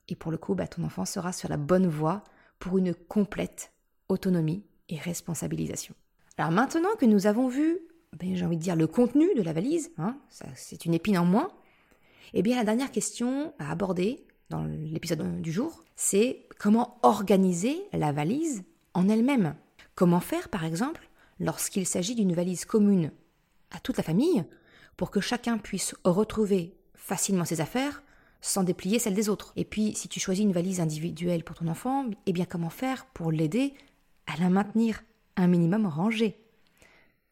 Et 0.09 0.17
pour 0.17 0.31
le 0.31 0.39
coup, 0.39 0.55
bah, 0.55 0.67
ton 0.67 0.85
enfant 0.85 1.05
sera 1.05 1.33
sur 1.33 1.49
la 1.49 1.57
bonne 1.57 1.87
voie 1.87 2.25
pour 2.59 2.79
une 2.79 2.95
complète 2.95 3.73
autonomie 4.09 4.65
et 4.89 4.99
responsabilisation. 4.99 5.95
Alors 6.37 6.51
maintenant 6.51 6.95
que 6.99 7.07
nous 7.07 7.27
avons 7.27 7.49
vu, 7.49 7.79
ben, 8.19 8.35
j'ai 8.35 8.45
envie 8.45 8.57
de 8.57 8.63
dire, 8.63 8.77
le 8.77 8.87
contenu 8.87 9.35
de 9.35 9.43
la 9.43 9.53
valise, 9.53 9.93
hein, 9.99 10.17
c'est 10.55 10.85
une 10.85 10.95
épine 10.95 11.19
en 11.19 11.25
moins, 11.25 11.51
eh 12.33 12.43
bien 12.43 12.57
la 12.57 12.65
dernière 12.65 12.91
question 12.91 13.55
à 13.59 13.71
aborder 13.71 14.27
l'épisode 14.63 15.41
du 15.41 15.53
jour, 15.53 15.83
c'est 15.97 16.47
comment 16.59 16.99
organiser 17.03 17.83
la 17.93 18.13
valise 18.13 18.65
en 18.95 19.09
elle-même. 19.09 19.55
Comment 19.95 20.21
faire, 20.21 20.49
par 20.49 20.65
exemple, 20.65 21.09
lorsqu'il 21.41 21.87
s'agit 21.87 22.15
d'une 22.15 22.35
valise 22.35 22.65
commune 22.65 23.13
à 23.71 23.81
toute 23.81 23.97
la 23.97 24.03
famille, 24.03 24.45
pour 24.97 25.11
que 25.11 25.21
chacun 25.21 25.59
puisse 25.59 25.95
retrouver 26.05 26.77
facilement 26.95 27.45
ses 27.45 27.61
affaires 27.61 28.03
sans 28.41 28.63
déplier 28.63 28.99
celles 28.99 29.15
des 29.15 29.29
autres. 29.29 29.53
Et 29.57 29.65
puis, 29.65 29.95
si 29.95 30.09
tu 30.09 30.21
choisis 30.21 30.45
une 30.45 30.53
valise 30.53 30.81
individuelle 30.81 31.45
pour 31.45 31.57
ton 31.57 31.69
enfant, 31.69 32.07
eh 32.27 32.33
bien, 32.33 32.45
comment 32.45 32.71
faire 32.71 33.07
pour 33.07 33.33
l'aider 33.33 33.75
à 34.27 34.39
la 34.41 34.51
maintenir 34.51 35.03
un 35.37 35.47
minimum 35.47 35.87
rangée 35.87 36.39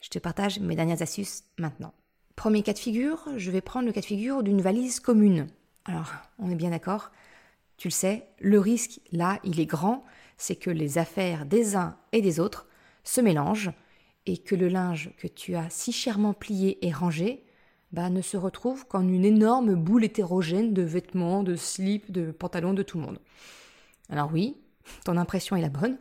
Je 0.00 0.08
te 0.08 0.18
partage 0.18 0.58
mes 0.58 0.74
dernières 0.74 1.02
astuces 1.02 1.44
maintenant. 1.58 1.92
Premier 2.34 2.62
cas 2.62 2.72
de 2.72 2.78
figure, 2.78 3.28
je 3.36 3.50
vais 3.50 3.60
prendre 3.60 3.86
le 3.86 3.92
cas 3.92 4.00
de 4.00 4.06
figure 4.06 4.42
d'une 4.42 4.62
valise 4.62 5.00
commune. 5.00 5.48
Alors, 5.84 6.12
on 6.38 6.50
est 6.50 6.56
bien 6.56 6.70
d'accord 6.70 7.10
Tu 7.76 7.88
le 7.88 7.92
sais, 7.92 8.28
le 8.40 8.60
risque, 8.60 9.00
là, 9.10 9.38
il 9.44 9.60
est 9.60 9.66
grand, 9.66 10.04
c'est 10.36 10.56
que 10.56 10.70
les 10.70 10.98
affaires 10.98 11.46
des 11.46 11.76
uns 11.76 11.96
et 12.12 12.22
des 12.22 12.40
autres 12.40 12.66
se 13.04 13.20
mélangent 13.20 13.72
et 14.26 14.38
que 14.38 14.54
le 14.54 14.68
linge 14.68 15.10
que 15.18 15.26
tu 15.26 15.56
as 15.56 15.68
si 15.70 15.92
chèrement 15.92 16.34
plié 16.34 16.84
et 16.86 16.92
rangé 16.92 17.44
bah, 17.90 18.08
ne 18.10 18.22
se 18.22 18.36
retrouve 18.36 18.86
qu'en 18.86 19.06
une 19.06 19.24
énorme 19.24 19.74
boule 19.74 20.04
hétérogène 20.04 20.72
de 20.72 20.82
vêtements, 20.82 21.42
de 21.42 21.56
slips, 21.56 22.10
de 22.10 22.30
pantalons 22.30 22.74
de 22.74 22.82
tout 22.82 22.98
le 22.98 23.04
monde. 23.04 23.18
Alors 24.08 24.30
oui, 24.32 24.56
ton 25.04 25.16
impression 25.16 25.56
est 25.56 25.60
la 25.60 25.68
bonne, 25.68 25.98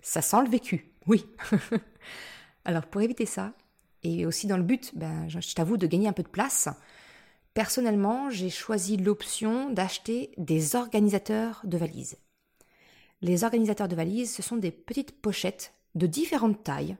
ça 0.00 0.22
sent 0.22 0.42
le 0.44 0.50
vécu, 0.50 0.92
oui. 1.06 1.26
Alors 2.64 2.86
pour 2.86 3.00
éviter 3.00 3.26
ça, 3.26 3.52
et 4.02 4.26
aussi 4.26 4.46
dans 4.46 4.56
le 4.56 4.62
but, 4.62 4.92
ben, 4.94 5.28
je 5.28 5.54
t'avoue, 5.54 5.76
de 5.76 5.86
gagner 5.86 6.08
un 6.08 6.12
peu 6.12 6.22
de 6.22 6.28
place, 6.28 6.68
personnellement, 7.54 8.30
j'ai 8.30 8.50
choisi 8.50 8.96
l'option 8.96 9.70
d'acheter 9.70 10.32
des 10.36 10.76
organisateurs 10.76 11.60
de 11.64 11.78
valises. 11.78 12.18
Les 13.22 13.44
organisateurs 13.44 13.88
de 13.88 13.96
valises, 13.96 14.34
ce 14.34 14.42
sont 14.42 14.56
des 14.56 14.72
petites 14.72 15.20
pochettes 15.22 15.72
de 15.94 16.06
différentes 16.06 16.62
tailles. 16.62 16.96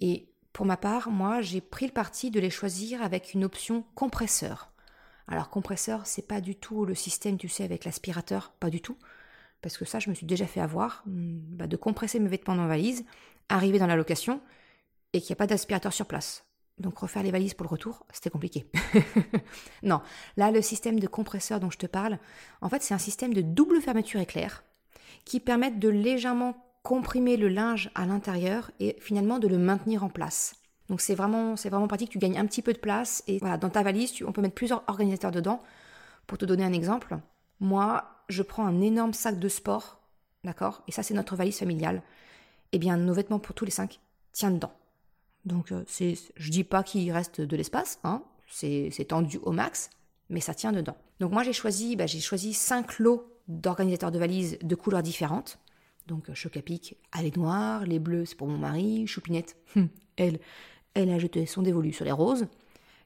Et 0.00 0.32
pour 0.52 0.66
ma 0.66 0.76
part, 0.76 1.10
moi, 1.10 1.42
j'ai 1.42 1.60
pris 1.60 1.86
le 1.86 1.92
parti 1.92 2.30
de 2.30 2.40
les 2.40 2.50
choisir 2.50 3.02
avec 3.02 3.34
une 3.34 3.44
option 3.44 3.84
compresseur. 3.94 4.72
Alors 5.28 5.50
compresseur, 5.50 6.06
c'est 6.06 6.26
pas 6.26 6.40
du 6.40 6.56
tout 6.56 6.86
le 6.86 6.94
système, 6.94 7.36
tu 7.36 7.48
sais, 7.48 7.62
avec 7.62 7.84
l'aspirateur, 7.84 8.50
pas 8.58 8.70
du 8.70 8.80
tout. 8.80 8.96
Parce 9.60 9.76
que 9.76 9.84
ça, 9.84 9.98
je 9.98 10.08
me 10.08 10.14
suis 10.14 10.26
déjà 10.26 10.46
fait 10.46 10.60
avoir, 10.60 11.02
hmm, 11.06 11.38
bah, 11.56 11.66
de 11.66 11.76
compresser 11.76 12.18
mes 12.18 12.28
vêtements 12.28 12.56
dans 12.56 12.62
la 12.62 12.68
valise, 12.68 13.04
arriver 13.48 13.78
dans 13.78 13.86
la 13.86 13.96
location, 13.96 14.40
et 15.12 15.20
qu'il 15.20 15.30
n'y 15.30 15.34
a 15.34 15.36
pas 15.36 15.46
d'aspirateur 15.46 15.92
sur 15.92 16.06
place. 16.06 16.47
Donc 16.80 16.98
refaire 16.98 17.22
les 17.22 17.30
valises 17.30 17.54
pour 17.54 17.64
le 17.64 17.70
retour, 17.70 18.06
c'était 18.12 18.30
compliqué. 18.30 18.66
non, 19.82 20.00
là, 20.36 20.50
le 20.50 20.62
système 20.62 21.00
de 21.00 21.06
compresseur 21.06 21.58
dont 21.60 21.70
je 21.70 21.78
te 21.78 21.86
parle, 21.86 22.18
en 22.60 22.68
fait, 22.68 22.82
c'est 22.82 22.94
un 22.94 22.98
système 22.98 23.34
de 23.34 23.40
double 23.40 23.80
fermeture 23.80 24.20
éclair 24.20 24.62
qui 25.24 25.40
permettent 25.40 25.78
de 25.78 25.88
légèrement 25.88 26.56
comprimer 26.82 27.36
le 27.36 27.48
linge 27.48 27.90
à 27.94 28.06
l'intérieur 28.06 28.70
et 28.80 28.96
finalement 29.00 29.38
de 29.38 29.48
le 29.48 29.58
maintenir 29.58 30.04
en 30.04 30.08
place. 30.08 30.54
Donc 30.88 31.00
c'est 31.00 31.14
vraiment, 31.14 31.54
pratique, 31.86 32.10
tu 32.10 32.18
gagnes 32.18 32.38
un 32.38 32.46
petit 32.46 32.62
peu 32.62 32.72
de 32.72 32.78
place 32.78 33.22
et 33.26 33.40
dans 33.40 33.68
ta 33.68 33.82
valise, 33.82 34.22
on 34.26 34.32
peut 34.32 34.40
mettre 34.40 34.54
plusieurs 34.54 34.84
organisateurs 34.86 35.32
dedans. 35.32 35.62
Pour 36.26 36.38
te 36.38 36.44
donner 36.44 36.64
un 36.64 36.72
exemple, 36.72 37.18
moi, 37.60 38.22
je 38.28 38.42
prends 38.42 38.66
un 38.66 38.80
énorme 38.80 39.12
sac 39.12 39.38
de 39.38 39.48
sport, 39.48 40.00
d'accord? 40.44 40.82
Et 40.86 40.92
ça, 40.92 41.02
c'est 41.02 41.14
notre 41.14 41.36
valise 41.36 41.58
familiale. 41.58 42.02
Eh 42.72 42.78
bien, 42.78 42.96
nos 42.96 43.14
vêtements 43.14 43.38
pour 43.38 43.54
tous 43.54 43.64
les 43.64 43.70
cinq 43.70 44.00
tiennent 44.32 44.56
dedans. 44.56 44.72
Donc, 45.48 45.72
euh, 45.72 45.82
c'est, 45.86 46.14
je 46.36 46.50
dis 46.50 46.64
pas 46.64 46.82
qu'il 46.82 47.10
reste 47.10 47.40
de 47.40 47.56
l'espace, 47.56 47.98
hein, 48.04 48.22
c'est, 48.46 48.90
tendu 49.08 49.38
au 49.42 49.52
max, 49.52 49.90
mais 50.28 50.40
ça 50.40 50.54
tient 50.54 50.72
dedans. 50.72 50.96
Donc 51.20 51.32
moi, 51.32 51.42
j'ai 51.42 51.52
choisi, 51.52 51.96
bah, 51.96 52.06
j'ai 52.06 52.20
choisi 52.20 52.54
cinq 52.54 52.98
lots 52.98 53.26
d'organisateurs 53.48 54.12
de 54.12 54.18
valises 54.18 54.58
de 54.62 54.74
couleurs 54.74 55.02
différentes. 55.02 55.58
Donc 56.06 56.32
choc 56.32 56.56
à 56.56 56.62
pic, 56.62 56.96
les 57.20 57.30
noirs, 57.32 57.84
les 57.84 57.98
bleus 57.98 58.24
c'est 58.24 58.34
pour 58.34 58.46
mon 58.46 58.56
mari, 58.56 59.06
Choupinette, 59.06 59.56
hum, 59.76 59.88
elle, 60.16 60.38
elle 60.94 61.10
a 61.10 61.18
jeté 61.18 61.44
son 61.44 61.60
dévolu 61.60 61.92
sur 61.92 62.06
les 62.06 62.12
roses. 62.12 62.46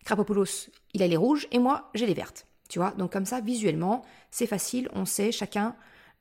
Krapopoulos, 0.04 0.70
il 0.94 1.02
a 1.02 1.08
les 1.08 1.16
rouges 1.16 1.48
et 1.50 1.58
moi 1.58 1.90
j'ai 1.94 2.06
les 2.06 2.14
vertes. 2.14 2.46
Tu 2.68 2.78
vois, 2.78 2.92
donc 2.92 3.12
comme 3.12 3.26
ça, 3.26 3.40
visuellement, 3.40 4.02
c'est 4.30 4.46
facile, 4.46 4.88
on 4.94 5.04
sait 5.04 5.32
chacun 5.32 5.74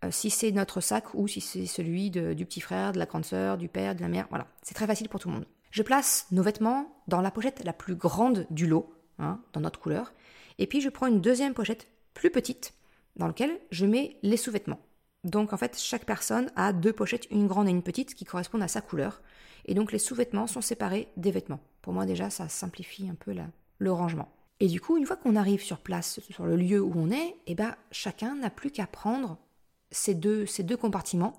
euh, 0.04 0.10
si 0.12 0.32
c'est 0.32 0.52
notre 0.52 0.82
sac 0.82 1.14
ou 1.14 1.28
si 1.28 1.40
c'est 1.40 1.68
celui 1.68 2.10
du 2.10 2.46
petit 2.46 2.62
frère, 2.62 2.94
de 2.94 3.00
la 3.00 3.06
grande 3.06 3.26
sœur, 3.26 3.58
du 3.58 3.68
père, 3.68 3.96
de 3.96 4.02
la 4.02 4.08
mère. 4.08 4.28
Voilà, 4.30 4.48
c'est 4.64 4.74
très 4.74 4.88
facile 4.88 5.08
pour 5.08 5.20
tout 5.20 5.30
le 5.30 5.36
monde. 5.36 5.46
Je 5.72 5.84
place 5.84 6.28
nos 6.32 6.44
vêtements 6.44 7.02
dans 7.08 7.22
la 7.22 7.32
pochette 7.32 7.64
la 7.64 7.74
plus 7.74 7.96
grande 7.96 8.46
du 8.50 8.68
lot, 8.68 8.94
hein, 9.20 9.40
dans 9.54 9.62
notre 9.62 9.80
couleur, 9.80 10.14
et 10.58 10.68
puis 10.68 10.82
je 10.82 10.90
prends 10.90 11.08
une 11.08 11.22
deuxième 11.22 11.54
pochette 11.54 11.88
plus 12.14 12.30
petite 12.30 12.74
dans 13.16 13.28
lequel 13.28 13.60
je 13.72 13.86
mets 13.86 14.18
les 14.22 14.38
sous-vêtements. 14.38 14.80
Donc 15.24 15.54
en 15.54 15.58
fait, 15.58 15.78
chaque 15.80 16.06
personne 16.06 16.52
a 16.56 16.74
deux 16.74 16.94
pochettes, 16.94 17.28
une 17.32 17.48
grande 17.48 17.68
et 17.68 17.72
une 17.72 17.84
petite, 17.84 18.16
qui 18.16 18.26
correspondent 18.26 18.64
à 18.64 18.68
sa 18.68 18.82
couleur. 18.82 19.22
Et 19.66 19.74
donc 19.74 19.92
les 19.92 20.00
sous-vêtements 20.00 20.48
sont 20.48 20.62
séparés 20.62 21.08
des 21.18 21.32
vêtements. 21.32 21.60
Pour 21.82 21.94
moi 21.94 22.06
déjà, 22.06 22.30
ça 22.30 22.50
simplifie 22.50 23.08
un 23.10 23.16
peu 23.16 23.34
le 23.78 23.92
rangement. 23.92 24.30
Et 24.60 24.68
du 24.68 24.82
coup, 24.82 24.98
une 24.98 25.06
fois 25.06 25.16
qu'on 25.16 25.36
arrive 25.36 25.62
sur 25.62 25.80
place, 25.80 26.20
sur 26.30 26.46
le 26.46 26.56
lieu 26.56 26.82
où 26.82 26.94
on 26.96 27.12
est, 27.12 27.36
eh 27.48 27.56
ben, 27.56 27.76
chacun 27.92 28.36
n'a 28.36 28.50
plus 28.50 28.72
qu'à 28.72 28.88
prendre 28.88 29.38
ces 29.90 30.16
deux, 30.16 30.46
ces 30.46 30.64
deux 30.64 30.78
compartiments 30.78 31.36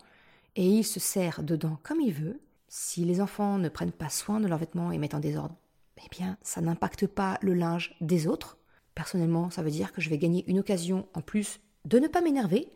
et 0.57 0.67
il 0.67 0.85
se 0.85 1.01
sert 1.01 1.43
dedans 1.43 1.79
comme 1.83 2.01
il 2.01 2.12
veut. 2.12 2.41
Si 2.75 3.05
les 3.05 3.21
enfants 3.21 3.59
ne 3.59 3.69
prennent 3.69 3.93
pas 3.93 4.09
soin 4.09 4.41
de 4.41 4.49
leurs 4.49 4.57
vêtements 4.57 4.93
et 4.93 4.97
mettent 4.97 5.12
en 5.12 5.21
désordre, 5.21 5.55
eh 5.99 6.09
bien, 6.11 6.38
ça 6.41 6.62
n'impacte 6.62 7.07
pas 7.07 7.38
le 7.43 7.52
linge 7.52 7.95
des 8.00 8.26
autres. 8.26 8.57
Personnellement, 8.95 9.50
ça 9.50 9.62
veut 9.62 9.71
dire 9.71 9.93
que 9.93 10.00
je 10.00 10.09
vais 10.09 10.17
gagner 10.17 10.43
une 10.47 10.59
occasion 10.59 11.07
en 11.12 11.21
plus 11.21 11.61
de 11.85 11.99
ne 11.99 12.09
pas 12.09 12.23
m'énerver, 12.23 12.71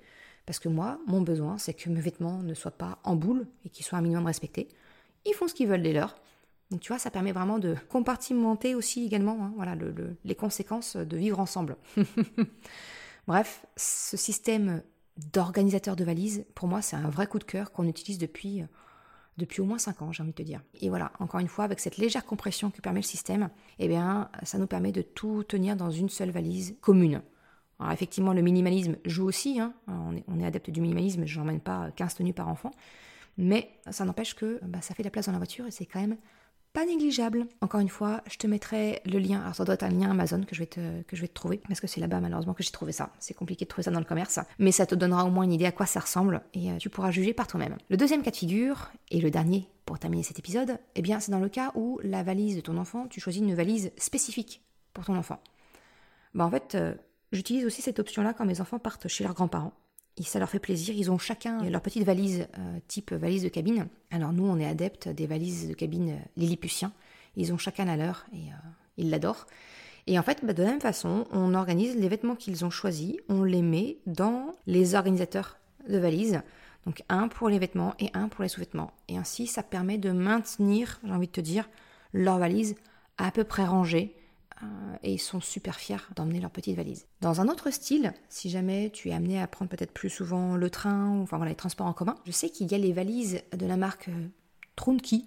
parce 0.44 0.58
que 0.58 0.68
moi, 0.68 1.00
mon 1.06 1.22
besoin, 1.22 1.56
c'est 1.56 1.72
que 1.72 1.88
mes 1.88 2.02
vêtements 2.02 2.42
ne 2.42 2.52
soient 2.52 2.72
pas 2.72 2.98
en 3.04 3.16
boule 3.16 3.46
et 3.64 3.70
qu'ils 3.70 3.86
soient 3.86 3.96
un 3.96 4.02
minimum 4.02 4.26
respectés. 4.26 4.68
Ils 5.24 5.32
font 5.32 5.48
ce 5.48 5.54
qu'ils 5.54 5.66
veulent 5.66 5.82
des 5.82 5.94
leurs. 5.94 6.14
Donc 6.70 6.80
tu 6.80 6.88
vois, 6.88 6.98
ça 6.98 7.10
permet 7.10 7.32
vraiment 7.32 7.58
de 7.58 7.74
compartimenter 7.88 8.74
aussi 8.74 9.02
également 9.02 9.38
hein, 9.44 9.52
voilà, 9.56 9.76
les 10.24 10.34
conséquences 10.34 10.96
de 10.96 11.16
vivre 11.16 11.40
ensemble. 11.40 11.78
Bref, 13.26 13.64
ce 13.78 14.18
système 14.18 14.82
d'organisateur 15.32 15.96
de 15.96 16.04
valises, 16.04 16.44
pour 16.54 16.68
moi, 16.68 16.82
c'est 16.82 16.96
un 16.96 17.08
vrai 17.08 17.26
coup 17.26 17.38
de 17.38 17.44
cœur 17.44 17.72
qu'on 17.72 17.88
utilise 17.88 18.18
depuis, 18.18 18.62
depuis 19.36 19.60
au 19.60 19.64
moins 19.64 19.78
5 19.78 20.02
ans, 20.02 20.12
j'ai 20.12 20.22
envie 20.22 20.32
de 20.32 20.36
te 20.36 20.42
dire. 20.42 20.62
Et 20.80 20.88
voilà, 20.88 21.12
encore 21.18 21.40
une 21.40 21.48
fois, 21.48 21.64
avec 21.64 21.80
cette 21.80 21.98
légère 21.98 22.24
compression 22.24 22.70
que 22.70 22.80
permet 22.80 23.00
le 23.00 23.06
système, 23.06 23.50
eh 23.78 23.88
bien, 23.88 24.30
ça 24.42 24.58
nous 24.58 24.66
permet 24.66 24.92
de 24.92 25.02
tout 25.02 25.44
tenir 25.44 25.76
dans 25.76 25.90
une 25.90 26.08
seule 26.08 26.30
valise 26.30 26.76
commune. 26.80 27.22
Alors 27.78 27.92
effectivement, 27.92 28.32
le 28.32 28.40
minimalisme 28.40 28.96
joue 29.04 29.26
aussi, 29.26 29.60
hein. 29.60 29.74
on, 29.86 30.38
est, 30.40 30.46
adepte 30.46 30.70
du 30.70 30.80
minimalisme, 30.80 31.26
je 31.26 31.38
n'emmène 31.38 31.60
pas 31.60 31.90
15 31.90 32.14
tenues 32.14 32.32
par 32.32 32.48
enfant, 32.48 32.70
mais 33.36 33.70
ça 33.90 34.06
n'empêche 34.06 34.34
que 34.34 34.60
bah, 34.62 34.80
ça 34.80 34.94
fait 34.94 35.02
de 35.02 35.08
la 35.08 35.10
place 35.10 35.26
dans 35.26 35.32
la 35.32 35.38
voiture 35.38 35.66
et 35.66 35.70
c'est 35.70 35.84
quand 35.84 36.00
même 36.00 36.16
pas 36.76 36.84
négligeable. 36.84 37.46
Encore 37.62 37.80
une 37.80 37.88
fois, 37.88 38.20
je 38.30 38.36
te 38.36 38.46
mettrai 38.46 39.00
le 39.06 39.18
lien. 39.18 39.40
Alors 39.40 39.54
ça 39.54 39.64
doit 39.64 39.76
être 39.76 39.82
un 39.82 39.88
lien 39.88 40.10
Amazon 40.10 40.42
que 40.42 40.54
je 40.54 40.60
vais 40.60 40.66
te, 40.66 41.00
que 41.04 41.16
je 41.16 41.22
vais 41.22 41.28
te 41.28 41.32
trouver, 41.32 41.62
parce 41.66 41.80
que 41.80 41.86
c'est 41.86 42.02
là-bas 42.02 42.20
malheureusement 42.20 42.52
que 42.52 42.62
j'ai 42.62 42.70
trouvé 42.70 42.92
ça. 42.92 43.14
C'est 43.18 43.32
compliqué 43.32 43.64
de 43.64 43.70
trouver 43.70 43.84
ça 43.84 43.90
dans 43.90 43.98
le 43.98 44.04
commerce, 44.04 44.40
mais 44.58 44.72
ça 44.72 44.84
te 44.84 44.94
donnera 44.94 45.24
au 45.24 45.30
moins 45.30 45.44
une 45.44 45.54
idée 45.54 45.64
à 45.64 45.72
quoi 45.72 45.86
ça 45.86 46.00
ressemble 46.00 46.42
et 46.52 46.70
euh, 46.70 46.76
tu 46.76 46.90
pourras 46.90 47.10
juger 47.10 47.32
par 47.32 47.46
toi-même. 47.46 47.78
Le 47.88 47.96
deuxième 47.96 48.22
cas 48.22 48.30
de 48.30 48.36
figure, 48.36 48.90
et 49.10 49.22
le 49.22 49.30
dernier 49.30 49.70
pour 49.86 49.98
terminer 49.98 50.22
cet 50.22 50.38
épisode, 50.38 50.78
eh 50.96 51.00
bien 51.00 51.18
c'est 51.18 51.32
dans 51.32 51.40
le 51.40 51.48
cas 51.48 51.72
où 51.76 51.98
la 52.02 52.22
valise 52.22 52.56
de 52.56 52.60
ton 52.60 52.76
enfant, 52.76 53.06
tu 53.08 53.20
choisis 53.20 53.40
une 53.40 53.54
valise 53.54 53.90
spécifique 53.96 54.62
pour 54.92 55.06
ton 55.06 55.16
enfant. 55.16 55.40
Bah 56.34 56.44
en 56.44 56.50
fait, 56.50 56.74
euh, 56.74 56.92
j'utilise 57.32 57.64
aussi 57.64 57.80
cette 57.80 58.00
option-là 58.00 58.34
quand 58.34 58.44
mes 58.44 58.60
enfants 58.60 58.78
partent 58.78 59.08
chez 59.08 59.24
leurs 59.24 59.32
grands-parents 59.32 59.72
ça 60.24 60.38
leur 60.38 60.48
fait 60.48 60.58
plaisir. 60.58 60.94
Ils 60.96 61.10
ont 61.10 61.18
chacun 61.18 61.62
leur 61.68 61.82
petite 61.82 62.04
valise 62.04 62.46
euh, 62.58 62.78
type 62.88 63.12
valise 63.12 63.42
de 63.42 63.48
cabine. 63.48 63.86
Alors 64.10 64.32
nous, 64.32 64.46
on 64.46 64.58
est 64.58 64.66
adeptes 64.66 65.08
des 65.08 65.26
valises 65.26 65.68
de 65.68 65.74
cabine 65.74 66.10
euh, 66.10 66.28
Lilliputien. 66.36 66.92
Ils 67.36 67.52
ont 67.52 67.58
chacun 67.58 67.84
la 67.84 67.96
leur 67.96 68.26
et 68.32 68.48
euh, 68.48 68.68
ils 68.96 69.10
l'adorent. 69.10 69.46
Et 70.06 70.18
en 70.18 70.22
fait, 70.22 70.44
bah, 70.44 70.52
de 70.52 70.62
la 70.62 70.70
même 70.70 70.80
façon, 70.80 71.26
on 71.32 71.54
organise 71.54 71.96
les 71.96 72.08
vêtements 72.08 72.36
qu'ils 72.36 72.64
ont 72.64 72.70
choisis, 72.70 73.16
on 73.28 73.42
les 73.42 73.62
met 73.62 73.98
dans 74.06 74.54
les 74.66 74.94
organisateurs 74.94 75.58
de 75.88 75.98
valises. 75.98 76.40
Donc 76.86 77.02
un 77.08 77.28
pour 77.28 77.48
les 77.48 77.58
vêtements 77.58 77.94
et 77.98 78.10
un 78.14 78.28
pour 78.28 78.42
les 78.42 78.48
sous-vêtements. 78.48 78.92
Et 79.08 79.18
ainsi, 79.18 79.46
ça 79.46 79.62
permet 79.62 79.98
de 79.98 80.12
maintenir, 80.12 81.00
j'ai 81.04 81.12
envie 81.12 81.26
de 81.26 81.32
te 81.32 81.40
dire, 81.40 81.68
leur 82.12 82.38
valise 82.38 82.76
à 83.18 83.30
peu 83.32 83.44
près 83.44 83.64
rangée 83.64 84.15
et 85.02 85.12
ils 85.12 85.18
sont 85.18 85.40
super 85.40 85.76
fiers 85.76 85.96
d'emmener 86.14 86.40
leur 86.40 86.50
petite 86.50 86.76
valise. 86.76 87.06
Dans 87.20 87.40
un 87.40 87.48
autre 87.48 87.70
style, 87.70 88.12
si 88.28 88.48
jamais 88.48 88.90
tu 88.90 89.10
es 89.10 89.12
amené 89.12 89.40
à 89.40 89.46
prendre 89.46 89.70
peut-être 89.70 89.92
plus 89.92 90.10
souvent 90.10 90.56
le 90.56 90.70
train 90.70 91.10
ou 91.10 91.22
enfin 91.22 91.44
les 91.44 91.54
transports 91.54 91.86
en 91.86 91.92
commun, 91.92 92.16
je 92.24 92.32
sais 92.32 92.48
qu'il 92.48 92.70
y 92.70 92.74
a 92.74 92.78
les 92.78 92.92
valises 92.92 93.42
de 93.52 93.66
la 93.66 93.76
marque 93.76 94.08
euh, 94.08 94.28
Trunki, 94.76 95.26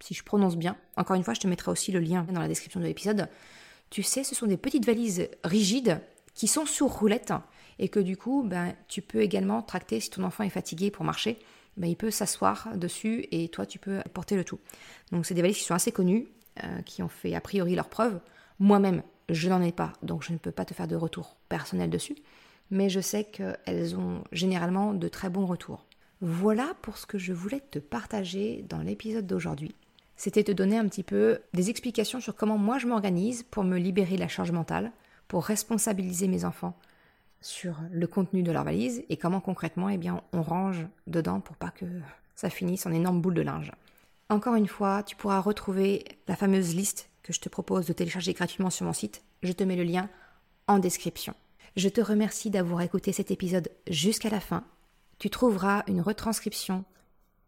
si 0.00 0.14
je 0.14 0.22
prononce 0.22 0.56
bien. 0.56 0.76
Encore 0.96 1.16
une 1.16 1.24
fois, 1.24 1.34
je 1.34 1.40
te 1.40 1.48
mettrai 1.48 1.70
aussi 1.70 1.92
le 1.92 2.00
lien 2.00 2.24
dans 2.30 2.40
la 2.40 2.48
description 2.48 2.80
de 2.80 2.84
l'épisode. 2.84 3.28
Tu 3.90 4.02
sais, 4.02 4.24
ce 4.24 4.34
sont 4.34 4.46
des 4.46 4.56
petites 4.56 4.86
valises 4.86 5.28
rigides 5.44 6.00
qui 6.34 6.46
sont 6.46 6.66
sur 6.66 6.86
roulette 6.86 7.32
et 7.78 7.88
que 7.88 8.00
du 8.00 8.16
coup, 8.16 8.44
ben, 8.44 8.74
tu 8.86 9.02
peux 9.02 9.22
également 9.22 9.62
tracter 9.62 10.00
si 10.00 10.10
ton 10.10 10.24
enfant 10.24 10.44
est 10.44 10.50
fatigué 10.50 10.90
pour 10.90 11.04
marcher. 11.04 11.38
Ben, 11.76 11.88
il 11.88 11.96
peut 11.96 12.10
s'asseoir 12.10 12.76
dessus 12.76 13.26
et 13.30 13.48
toi, 13.48 13.66
tu 13.66 13.78
peux 13.78 14.00
porter 14.12 14.36
le 14.36 14.44
tout. 14.44 14.58
Donc, 15.12 15.26
c'est 15.26 15.34
des 15.34 15.42
valises 15.42 15.58
qui 15.58 15.64
sont 15.64 15.74
assez 15.74 15.92
connues, 15.92 16.28
euh, 16.62 16.82
qui 16.82 17.02
ont 17.02 17.08
fait 17.08 17.34
a 17.34 17.40
priori 17.40 17.74
leur 17.74 17.88
preuve. 17.88 18.20
Moi-même, 18.58 19.02
je 19.28 19.48
n'en 19.48 19.62
ai 19.62 19.72
pas, 19.72 19.92
donc 20.02 20.22
je 20.22 20.32
ne 20.32 20.38
peux 20.38 20.50
pas 20.50 20.64
te 20.64 20.74
faire 20.74 20.88
de 20.88 20.96
retour 20.96 21.36
personnel 21.48 21.90
dessus, 21.90 22.16
mais 22.70 22.88
je 22.88 23.00
sais 23.00 23.24
qu'elles 23.24 23.96
ont 23.96 24.24
généralement 24.32 24.94
de 24.94 25.08
très 25.08 25.30
bons 25.30 25.46
retours. 25.46 25.86
Voilà 26.20 26.72
pour 26.82 26.98
ce 26.98 27.06
que 27.06 27.18
je 27.18 27.32
voulais 27.32 27.60
te 27.60 27.78
partager 27.78 28.64
dans 28.68 28.78
l'épisode 28.78 29.26
d'aujourd'hui. 29.26 29.74
C'était 30.16 30.42
te 30.42 30.50
donner 30.50 30.76
un 30.76 30.88
petit 30.88 31.04
peu 31.04 31.38
des 31.54 31.70
explications 31.70 32.20
sur 32.20 32.34
comment 32.34 32.58
moi 32.58 32.78
je 32.78 32.88
m'organise 32.88 33.44
pour 33.44 33.62
me 33.62 33.78
libérer 33.78 34.16
de 34.16 34.20
la 34.20 34.28
charge 34.28 34.50
mentale, 34.50 34.90
pour 35.28 35.44
responsabiliser 35.44 36.26
mes 36.26 36.44
enfants 36.44 36.76
sur 37.40 37.76
le 37.92 38.06
contenu 38.08 38.42
de 38.42 38.50
leur 38.50 38.64
valise 38.64 39.04
et 39.08 39.16
comment 39.16 39.40
concrètement 39.40 39.88
eh 39.88 39.98
bien, 39.98 40.22
on 40.32 40.42
range 40.42 40.86
dedans 41.06 41.38
pour 41.38 41.56
pas 41.56 41.70
que 41.70 41.86
ça 42.34 42.50
finisse 42.50 42.86
en 42.86 42.92
énorme 42.92 43.20
boule 43.20 43.34
de 43.34 43.42
linge. 43.42 43.70
Encore 44.28 44.56
une 44.56 44.66
fois, 44.66 45.04
tu 45.04 45.14
pourras 45.14 45.40
retrouver 45.40 46.04
la 46.26 46.34
fameuse 46.34 46.74
liste 46.74 47.08
que 47.28 47.34
je 47.34 47.40
te 47.40 47.50
propose 47.50 47.84
de 47.84 47.92
télécharger 47.92 48.32
gratuitement 48.32 48.70
sur 48.70 48.86
mon 48.86 48.94
site. 48.94 49.22
Je 49.42 49.52
te 49.52 49.62
mets 49.62 49.76
le 49.76 49.82
lien 49.82 50.08
en 50.66 50.78
description. 50.78 51.34
Je 51.76 51.90
te 51.90 52.00
remercie 52.00 52.48
d'avoir 52.48 52.80
écouté 52.80 53.12
cet 53.12 53.30
épisode 53.30 53.68
jusqu'à 53.86 54.30
la 54.30 54.40
fin. 54.40 54.64
Tu 55.18 55.28
trouveras 55.28 55.84
une 55.88 56.00
retranscription 56.00 56.86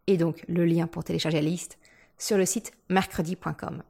et 0.05 0.17
donc 0.17 0.45
le 0.47 0.65
lien 0.65 0.85
pour 0.85 1.03
télécharger 1.03 1.41
la 1.41 1.49
liste 1.49 1.79
sur 2.19 2.37
le 2.37 2.45
site 2.45 2.73
mercredi.com. 2.89 3.81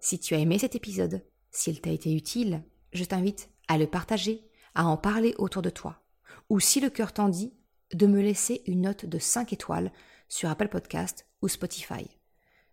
Si 0.00 0.18
tu 0.18 0.34
as 0.34 0.38
aimé 0.38 0.58
cet 0.58 0.76
épisode, 0.76 1.22
s'il 1.50 1.82
t'a 1.82 1.90
été 1.90 2.14
utile, 2.14 2.62
je 2.94 3.04
t'invite 3.04 3.50
à 3.68 3.76
le 3.76 3.86
partager, 3.86 4.48
à 4.74 4.86
en 4.86 4.96
parler 4.96 5.34
autour 5.36 5.60
de 5.60 5.68
toi. 5.68 6.00
Ou 6.48 6.58
si 6.58 6.80
le 6.80 6.88
cœur 6.88 7.12
t'en 7.12 7.28
dit, 7.28 7.52
de 7.92 8.06
me 8.06 8.22
laisser 8.22 8.62
une 8.66 8.80
note 8.80 9.04
de 9.04 9.18
5 9.18 9.52
étoiles 9.52 9.92
sur 10.30 10.48
Apple 10.48 10.68
Podcast 10.68 11.26
ou 11.42 11.48
Spotify. 11.48 12.08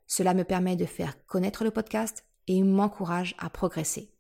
Cela 0.08 0.34
me 0.34 0.46
permet 0.46 0.78
de 0.78 0.86
faire 0.86 1.26
connaître 1.26 1.66
le 1.66 1.72
podcast 1.72 2.24
et 2.48 2.62
m'encourage 2.64 3.36
à 3.38 3.50
progresser. 3.50 4.12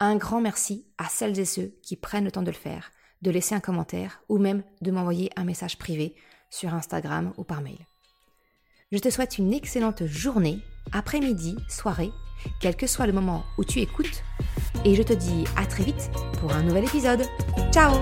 Un 0.00 0.16
grand 0.16 0.40
merci 0.40 0.86
à 0.98 1.08
celles 1.08 1.38
et 1.38 1.44
ceux 1.44 1.74
qui 1.82 1.96
prennent 1.96 2.24
le 2.24 2.32
temps 2.32 2.42
de 2.42 2.50
le 2.50 2.56
faire, 2.56 2.90
de 3.22 3.30
laisser 3.30 3.54
un 3.54 3.60
commentaire 3.60 4.22
ou 4.28 4.38
même 4.38 4.62
de 4.80 4.90
m'envoyer 4.90 5.30
un 5.36 5.44
message 5.44 5.78
privé 5.78 6.14
sur 6.50 6.74
Instagram 6.74 7.32
ou 7.36 7.44
par 7.44 7.62
mail. 7.62 7.86
Je 8.90 8.98
te 8.98 9.10
souhaite 9.10 9.38
une 9.38 9.54
excellente 9.54 10.04
journée, 10.06 10.60
après-midi, 10.92 11.56
soirée, 11.68 12.10
quel 12.60 12.76
que 12.76 12.86
soit 12.86 13.06
le 13.06 13.12
moment 13.12 13.44
où 13.58 13.64
tu 13.64 13.80
écoutes, 13.80 14.22
et 14.84 14.94
je 14.94 15.02
te 15.02 15.12
dis 15.12 15.44
à 15.56 15.66
très 15.66 15.84
vite 15.84 16.10
pour 16.40 16.52
un 16.52 16.62
nouvel 16.62 16.84
épisode. 16.84 17.22
Ciao 17.72 17.92